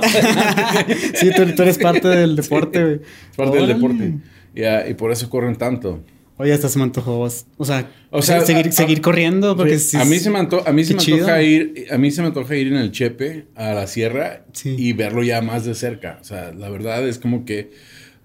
sí, 1.15 1.31
tú, 1.35 1.63
eres 1.63 1.79
parte 1.79 2.09
del 2.09 2.37
deporte, 2.37 2.85
güey. 2.85 3.01
parte 3.37 3.57
del 3.57 3.67
deporte. 3.67 4.15
y 4.55 4.95
por 4.95 5.13
eso 5.13 5.29
corren 5.31 5.57
tanto. 5.57 6.03
Oye, 6.37 6.53
hasta 6.53 6.69
se 6.69 6.79
me 6.79 6.85
antojó. 6.85 7.21
O 7.21 7.65
sea, 7.65 7.91
o 8.11 8.21
sea 8.21 8.41
seguir, 8.41 8.73
seguir 8.73 9.01
corriendo. 9.01 9.57
Porque 9.57 9.79
a 9.95 10.05
mí 10.05 10.19
se 10.19 10.31
me, 10.31 10.39
a 10.39 10.73
mí 10.73 10.85
se 10.85 10.95
me 10.95 11.01
antoja 11.01 11.43
ir. 11.43 11.87
A 11.91 11.99
mí 11.99 12.11
se 12.11 12.23
me 12.23 12.29
antoja 12.29 12.57
ir 12.57 12.67
en 12.69 12.77
el 12.77 12.91
Chepe 12.91 13.47
a 13.55 13.73
la 13.73 13.87
sierra 13.87 14.45
y 14.65 14.93
verlo 14.95 15.23
ya 15.23 15.43
más 15.43 15.65
de 15.65 15.75
cerca. 15.75 16.19
O 16.21 16.25
sea, 16.25 16.53
la 16.53 16.69
verdad 16.71 17.07
es 17.07 17.19
como 17.19 17.45
que 17.45 17.71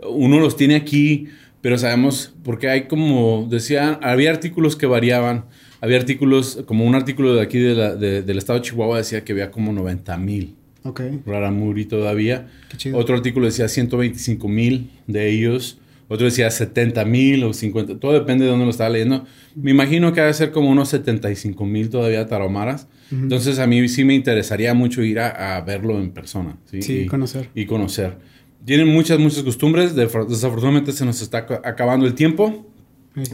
uno 0.02 0.40
los 0.40 0.56
tiene 0.56 0.76
aquí, 0.76 1.28
pero 1.62 1.78
sabemos, 1.78 2.34
porque 2.44 2.70
hay 2.70 2.88
como 2.88 3.48
decían, 3.50 4.00
había 4.02 4.32
artículos 4.32 4.76
que 4.76 4.88
variaban 4.88 5.46
había 5.82 5.98
artículos, 5.98 6.64
como 6.66 6.86
un 6.86 6.96
artículo 6.96 7.36
de 7.36 7.42
aquí 7.42 7.60
del 7.60 8.38
estado 8.38 8.60
de 8.60 8.66
Chihuahua 8.66 8.98
decía 8.98 9.24
que 9.24 9.32
había 9.32 9.52
como 9.52 9.72
90 9.72 10.18
mil. 10.18 10.56
Ok. 10.84 11.02
Raramuri 11.26 11.86
todavía. 11.86 12.48
Otro 12.94 13.16
artículo 13.16 13.46
decía 13.46 13.68
125 13.68 14.48
mil 14.48 14.92
de 15.08 15.30
ellos. 15.30 15.80
Otro 16.08 16.26
decía 16.26 16.50
70 16.50 17.06
mil 17.06 17.44
o 17.44 17.54
50. 17.54 18.00
Todo 18.00 18.14
depende 18.14 18.46
de 18.46 18.52
dónde 18.52 18.66
lo 18.66 18.72
estaba 18.72 18.90
leyendo. 18.90 19.26
Me 19.56 19.72
imagino 19.72 20.12
que 20.12 20.22
va 20.22 20.30
a 20.30 20.34
ser 20.34 20.52
como 20.52 20.70
unos 20.70 20.90
75 20.90 21.66
mil 21.66 21.90
todavía 21.90 22.26
tarahumaras. 22.26 22.88
Entonces 23.12 23.60
a 23.60 23.68
mí 23.68 23.88
sí 23.90 24.04
me 24.04 24.16
interesaría 24.16 24.74
mucho 24.74 25.02
ir 25.02 25.20
a, 25.20 25.62
verlo 25.62 26.00
en 26.00 26.12
persona. 26.12 26.58
Sí, 26.66 26.82
sí 26.82 27.00
y, 27.02 27.06
conocer. 27.06 27.50
Y 27.56 27.66
conocer. 27.66 28.18
Tienen 28.66 28.88
muchas, 28.88 29.20
muchas 29.20 29.44
costumbres. 29.44 29.96
Desafortunadamente 29.96 30.92
se 30.92 31.06
nos 31.06 31.22
está 31.22 31.40
acabando 31.64 32.06
el 32.06 32.16
tiempo. 32.16 32.66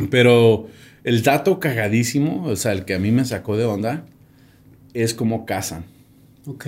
Pero 0.10 0.68
el 1.06 1.22
dato 1.22 1.60
cagadísimo, 1.60 2.44
o 2.46 2.56
sea, 2.56 2.72
el 2.72 2.84
que 2.84 2.96
a 2.96 3.00
mí 3.00 3.12
me 3.12 3.24
sacó 3.24 3.56
de 3.56 3.64
onda, 3.64 4.06
es 4.96 5.14
cómo 5.14 5.46
cazan. 5.46 5.86
Ok. 6.48 6.66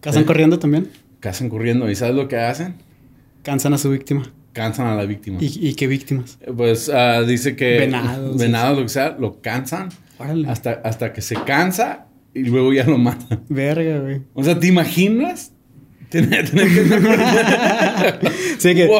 ¿Cazan 0.00 0.24
corriendo 0.24 0.58
también? 0.58 0.88
Cazan 1.20 1.50
corriendo. 1.50 1.90
¿Y 1.90 1.94
sabes 1.94 2.14
lo 2.14 2.26
que 2.26 2.38
hacen? 2.38 2.76
Cansan 3.42 3.74
a 3.74 3.78
su 3.78 3.90
víctima. 3.90 4.32
cansan 4.54 4.86
a 4.86 4.96
la 4.96 5.04
víctima. 5.04 5.38
¿Y, 5.42 5.74
qué 5.74 5.86
víctimas? 5.86 6.38
Pues 6.56 6.88
ah, 6.88 7.22
dice 7.22 7.54
que 7.54 7.80
venados, 7.80 8.38
venados 8.38 8.78
lo 8.78 8.82
que 8.84 8.88
sea, 8.88 9.16
lo 9.18 9.42
cansan 9.42 9.90
hasta, 10.46 10.72
hasta 10.82 11.12
que 11.12 11.20
se 11.20 11.34
cansa 11.44 12.06
y 12.32 12.44
luego 12.44 12.72
ya 12.72 12.84
lo 12.84 12.96
matan. 12.96 13.44
Verga, 13.50 13.98
güey. 13.98 14.22
O 14.32 14.42
sea, 14.42 14.58
¿te 14.58 14.68
imaginas? 14.68 15.52
Tener, 16.10 16.50
que... 16.50 16.58
sí, 18.58 18.74
que 18.74 18.90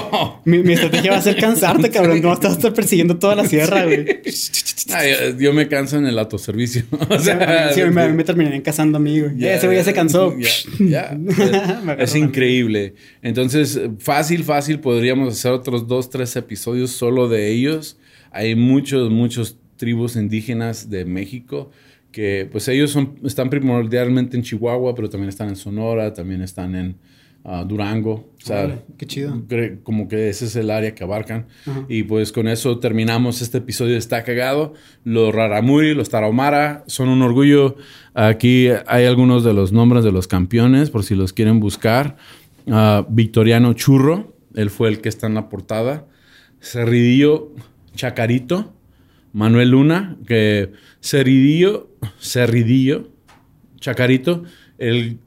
mi, 0.45 0.73
estrategia 0.73 1.11
va 1.11 1.19
a 1.19 1.23
ser 1.23 1.37
cansarte, 1.39 1.91
cabrón. 1.91 2.23
No 2.23 2.29
vas 2.29 2.45
a 2.45 2.53
estar 2.53 2.73
persiguiendo 2.73 3.19
toda 3.19 3.35
la 3.35 3.45
sierra, 3.47 3.85
güey. 3.85 4.23
yo, 5.37 5.53
me 5.53 5.67
canso 5.67 5.99
en 5.99 6.07
el 6.07 6.17
autoservicio. 6.19 6.85
O 7.11 7.19
sea, 7.19 7.73
sí, 7.75 7.83
me, 7.83 8.13
me, 8.13 8.23
terminarían 8.23 8.63
casando 8.63 8.99
a 8.99 9.01
mí, 9.01 9.19
güey. 9.19 9.37
Ya, 9.37 9.55
ese 9.55 9.67
güey 9.67 9.79
ya 9.79 9.85
se 9.85 9.93
cansó. 9.93 10.33
Ya, 10.79 11.19
es 11.99 12.15
increíble. 12.15 12.95
Entonces, 13.23 13.81
fácil, 13.99 14.45
fácil, 14.45 14.79
podríamos 14.79 15.35
hacer 15.35 15.51
otros 15.51 15.89
dos, 15.89 16.11
tres 16.11 16.37
episodios 16.37 16.93
solo 16.93 17.29
de 17.29 17.51
ellos. 17.51 17.97
Hay 18.31 18.55
muchos, 18.55 19.11
muchos 19.11 19.57
tribus 19.77 20.15
indígenas 20.15 20.91
de 20.91 21.05
México 21.05 21.73
que 22.13 22.49
pues 22.51 22.69
ellos 22.69 22.91
son, 22.91 23.17
están 23.25 23.51
primordialmente 23.51 24.37
en 24.37 24.43
Chihuahua, 24.43 24.95
pero 24.95 25.09
también 25.09 25.29
están 25.29 25.49
en 25.49 25.57
Sonora, 25.57 26.13
también 26.13 26.43
están 26.43 26.75
en 26.75 26.97
ah, 27.45 27.65
Durango. 27.65 28.33
O 28.37 28.45
sea, 28.45 28.83
qué 28.97 29.07
chido. 29.07 29.43
Como 29.83 30.09
que 30.09 30.29
ese 30.29 30.47
es 30.47 30.57
el 30.57 30.71
área 30.71 30.95
que 30.95 31.05
abarcan. 31.05 31.47
Y 31.89 32.03
pues 32.05 32.33
con 32.33 32.49
eso 32.49 32.79
terminamos 32.79 33.43
este 33.43 33.59
episodio 33.59 33.93
de 33.93 33.99
Está 33.99 34.25
Cagado. 34.25 34.75
Los 35.05 35.35
Raramuri, 35.35 35.95
los 35.95 36.11
Tarahumara 36.11 36.85
son 36.87 37.09
un 37.09 37.23
orgullo. 37.23 37.77
Aquí 38.15 38.69
hay 38.87 39.07
algunos 39.07 39.45
de 39.45 39.53
los 39.53 39.73
nombres 39.73 40.05
de 40.05 40.13
los 40.13 40.27
campeones, 40.27 40.91
por 40.91 41.05
si 41.05 41.15
los 41.15 41.33
quieren 41.33 41.61
buscar. 41.61 42.17
Ah, 42.69 43.07
Victoriano 43.09 43.73
Churro, 43.75 44.37
él 44.55 44.71
fue 44.71 44.89
el 44.89 45.01
que 45.01 45.09
está 45.09 45.27
en 45.27 45.35
la 45.35 45.49
portada. 45.49 46.07
Cerridillo 46.61 47.53
Chacarito. 47.95 48.75
Manuel 49.33 49.71
Luna, 49.71 50.17
que 50.27 50.73
Cerridillo, 51.01 51.90
Cerridillo, 52.21 53.09
Chacarito, 53.81 54.45
él 54.79 55.19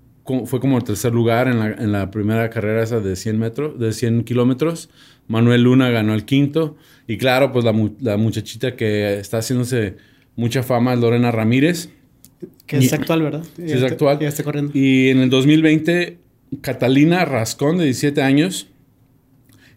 fue 0.46 0.60
como 0.60 0.78
el 0.78 0.84
tercer 0.84 1.14
lugar 1.14 1.48
en 1.48 1.92
la, 1.92 2.12
primera 2.12 2.50
carrera 2.50 2.82
esa 2.82 3.00
de 3.00 3.16
100 3.16 3.40
metros, 3.40 3.80
de 3.80 3.92
100 3.92 4.24
kilómetros. 4.24 4.90
Manuel 5.28 5.64
Luna 5.64 5.90
ganó 5.90 6.14
el 6.14 6.24
quinto. 6.26 6.78
Y 7.08 7.18
claro, 7.18 7.52
pues 7.52 7.66
la, 7.66 8.18
muchachita 8.18 8.76
que 8.76 9.20
está 9.20 9.40
haciéndose 9.40 9.98
mucha 10.36 10.64
fama 10.64 10.94
es 10.94 11.00
Lorena 11.00 11.32
Ramírez. 11.32 11.90
Que 12.66 12.78
es 12.78 12.94
actual, 12.94 13.22
¿verdad? 13.22 13.44
Sí, 13.56 13.64
es 13.66 13.84
actual. 13.84 14.20
Ya 14.20 14.30
está 14.30 14.44
corriendo. 14.44 14.72
Y 14.74 15.10
en 15.10 15.20
el 15.20 15.30
2020, 15.30 16.20
Catalina 16.62 17.26
Rascón, 17.26 17.78
de 17.78 17.86
17 17.86 18.22
años, 18.22 18.68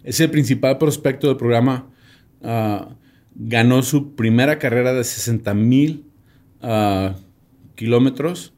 es 0.05 0.21
el 0.21 0.31
principal 0.31 0.79
prospecto 0.79 1.27
del 1.27 1.37
programa 1.37 1.87
uh, 2.43 2.87
ganó 3.35 3.83
su 3.83 4.15
primera 4.15 4.59
carrera 4.59 4.95
de 4.95 5.03
60 5.03 5.53
mil 5.55 6.06
ah, 6.67 7.15
kilómetros, 7.75 8.53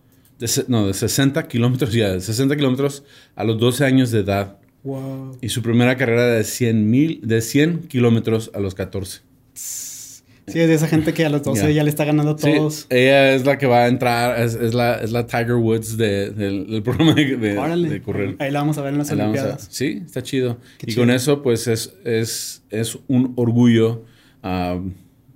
no, 0.68 0.87
de 0.87 0.94
60 0.94 1.47
kilómetros 1.49 1.92
ya, 1.94 2.12
de 2.12 2.21
60 2.21 2.57
kilómetros 2.57 3.05
a 3.37 3.44
los 3.44 3.59
12 3.59 3.85
años 3.85 4.11
de 4.11 4.21
edad. 4.21 4.59
Wow. 4.85 5.37
Y 5.40 5.49
su 5.49 5.62
primera 5.62 5.97
carrera 5.97 6.27
de 6.27 6.44
100 6.44 6.90
mil, 6.90 7.21
de 7.23 7.40
100 7.40 7.88
kilómetros 7.88 8.51
a 8.55 8.61
los 8.61 8.75
14. 8.75 9.21
Sí, 9.53 10.61
es 10.61 10.68
de 10.68 10.75
esa 10.75 10.88
gente 10.88 11.12
que 11.12 11.27
a 11.27 11.29
los 11.29 11.42
12 11.42 11.75
ya 11.75 11.85
le 11.85 11.90
está 11.90 12.07
ganando 12.07 12.33
a 12.33 12.37
todos. 12.37 12.87
ella 12.88 13.35
es 13.35 13.44
la 13.44 13.59
que 13.59 13.66
va 13.66 13.85
a 13.85 13.88
entrar, 13.88 14.40
es, 14.40 14.55
la, 14.73 14.94
es 14.94 15.12
la, 15.12 15.27
Tiger 15.27 15.57
Woods 15.57 15.99
del, 15.99 16.81
programa 16.83 17.12
de, 17.14 18.01
correr. 18.03 18.37
Ahí 18.38 18.51
la 18.51 18.61
vamos 18.61 18.79
a 18.79 18.83
ver 18.83 18.92
en 18.92 18.99
las 18.99 19.11
Olimpiadas. 19.11 19.68
sí, 19.71 20.03
está 20.07 20.23
chido. 20.23 20.59
y 20.87 20.94
con 20.94 21.11
eso, 21.11 21.42
pues 21.42 21.66
es, 21.66 21.92
es, 22.05 22.62
es 22.71 22.99
un 23.09 23.35
orgullo 23.37 24.05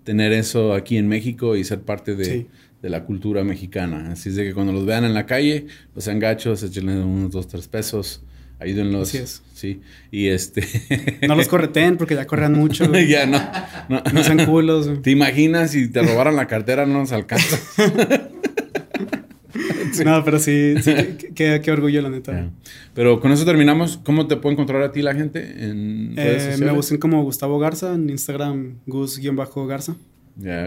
tener 0.05 0.33
eso 0.33 0.73
aquí 0.73 0.97
en 0.97 1.09
México 1.09 1.57
y 1.57 1.65
ser 1.65 1.83
parte 1.83 2.15
de, 2.17 2.47
la 2.89 3.05
cultura 3.05 3.45
mexicana. 3.45 4.13
Así 4.13 4.31
es 4.31 4.37
de 4.37 4.45
que 4.45 4.55
cuando 4.55 4.73
los 4.73 4.85
vean 4.85 5.05
en 5.05 5.15
la 5.15 5.27
calle, 5.27 5.67
los 5.95 6.05
sean 6.05 6.19
gachos, 6.19 6.63
échenle 6.63 7.01
unos 7.01 7.31
dos, 7.31 7.49
tres 7.49 7.69
pesos. 7.69 8.23
Ayúdenlos. 8.59 9.09
Así 9.09 9.19
es. 9.19 9.43
Sí. 9.55 9.81
Y 10.11 10.29
este. 10.29 10.65
no 11.29 11.35
los 11.35 11.49
correten 11.49 11.97
porque 11.97 12.15
ya 12.15 12.27
corren 12.27 12.53
mucho. 12.53 12.93
ya 13.09 13.27
no. 13.27 13.41
No, 13.89 14.23
sean 14.23 14.47
culos. 14.47 15.03
¿Te 15.03 15.11
imaginas 15.11 15.73
si 15.73 15.89
te 15.89 16.03
robaran 16.03 16.37
la 16.37 16.47
cartera? 16.47 16.87
No 16.87 16.99
nos 16.99 17.13
alcanza. 17.13 17.59
No, 20.05 20.25
pero 20.25 20.39
sí, 20.39 20.75
qué, 21.35 21.63
orgullo, 21.71 22.01
la 22.01 22.09
neta. 22.09 22.51
Pero 22.95 23.21
con 23.21 23.31
eso 23.33 23.45
terminamos. 23.45 23.99
¿Cómo 23.99 24.27
te 24.27 24.37
puede 24.37 24.55
encontrar 24.55 24.83
a 24.83 24.93
ti 24.93 25.03
la 25.03 25.15
gente 25.15 25.41
en 25.65 26.15
eh, 26.17 26.57
Me 26.59 26.73
buscan 26.73 26.99
como 26.99 27.23
Gustavo 27.23 27.59
Garza, 27.59 27.95
en 27.95 28.09
Instagram 28.09 28.79
Gus-Garza. 28.87 29.97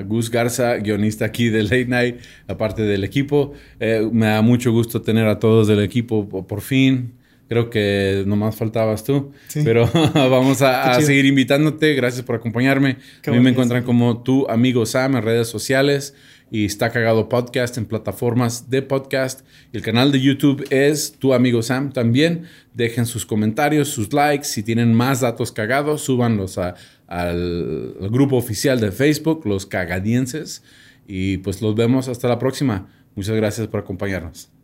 Gus 0.06 0.30
Garza, 0.30 0.78
guionista 0.78 1.26
aquí 1.26 1.50
de 1.50 1.64
Late 1.64 1.86
Night, 1.86 2.18
aparte 2.48 2.84
del 2.84 3.04
equipo. 3.04 3.54
Eh, 3.80 4.08
me 4.12 4.28
da 4.28 4.42
mucho 4.42 4.72
gusto 4.72 5.02
tener 5.02 5.28
a 5.28 5.40
todos 5.40 5.68
del 5.68 5.82
equipo 5.82 6.28
por 6.48 6.62
fin. 6.62 7.14
Creo 7.48 7.70
que 7.70 8.24
nomás 8.26 8.56
faltabas 8.56 9.04
tú. 9.04 9.32
Pero 9.54 9.90
vamos 10.14 10.62
a, 10.62 11.00
seguir 11.02 11.26
invitándote. 11.26 11.94
Gracias 11.94 12.24
por 12.24 12.36
acompañarme. 12.36 12.98
a 13.26 13.32
mí 13.32 13.40
me 13.40 13.52
encuentran 13.52 13.84
como 13.84 14.24
tu 14.24 14.48
amigo 14.50 14.86
Sam 14.86 15.18
en 15.18 15.24
redes 15.24 15.48
sociales 15.48 16.16
y 16.56 16.64
está 16.64 16.90
cagado 16.90 17.28
podcast 17.28 17.78
en 17.78 17.86
plataformas 17.86 18.70
de 18.70 18.82
podcast. 18.82 19.46
El 19.74 19.82
canal 19.82 20.14
de 20.14 20.22
YouTube 20.22 20.66
es 20.70 21.12
tu 21.20 21.34
amigo 21.34 21.62
Sam 21.62 21.92
también. 21.92 22.44
Dejen 22.74 23.06
sus 23.06 23.26
comentarios, 23.26 23.90
sus 23.90 24.14
likes. 24.14 24.46
Si 24.46 24.64
tienen 24.64 24.94
más 24.94 25.20
datos 25.20 25.52
cagados, 25.52 26.04
súbanlos 26.04 26.58
al, 26.58 26.76
al 27.10 28.10
grupo 28.10 28.38
oficial 28.38 28.80
de 28.80 28.94
Facebook, 28.94 29.46
los 29.46 29.66
cagadienses. 29.66 30.64
Y 31.06 31.40
pues 31.40 31.62
los 31.62 31.76
vemos 31.76 32.08
hasta 32.08 32.30
la 32.30 32.40
próxima. 32.40 32.88
Muchas 33.16 33.36
gracias 33.36 33.68
por 33.68 33.82
acompañarnos. 33.82 34.55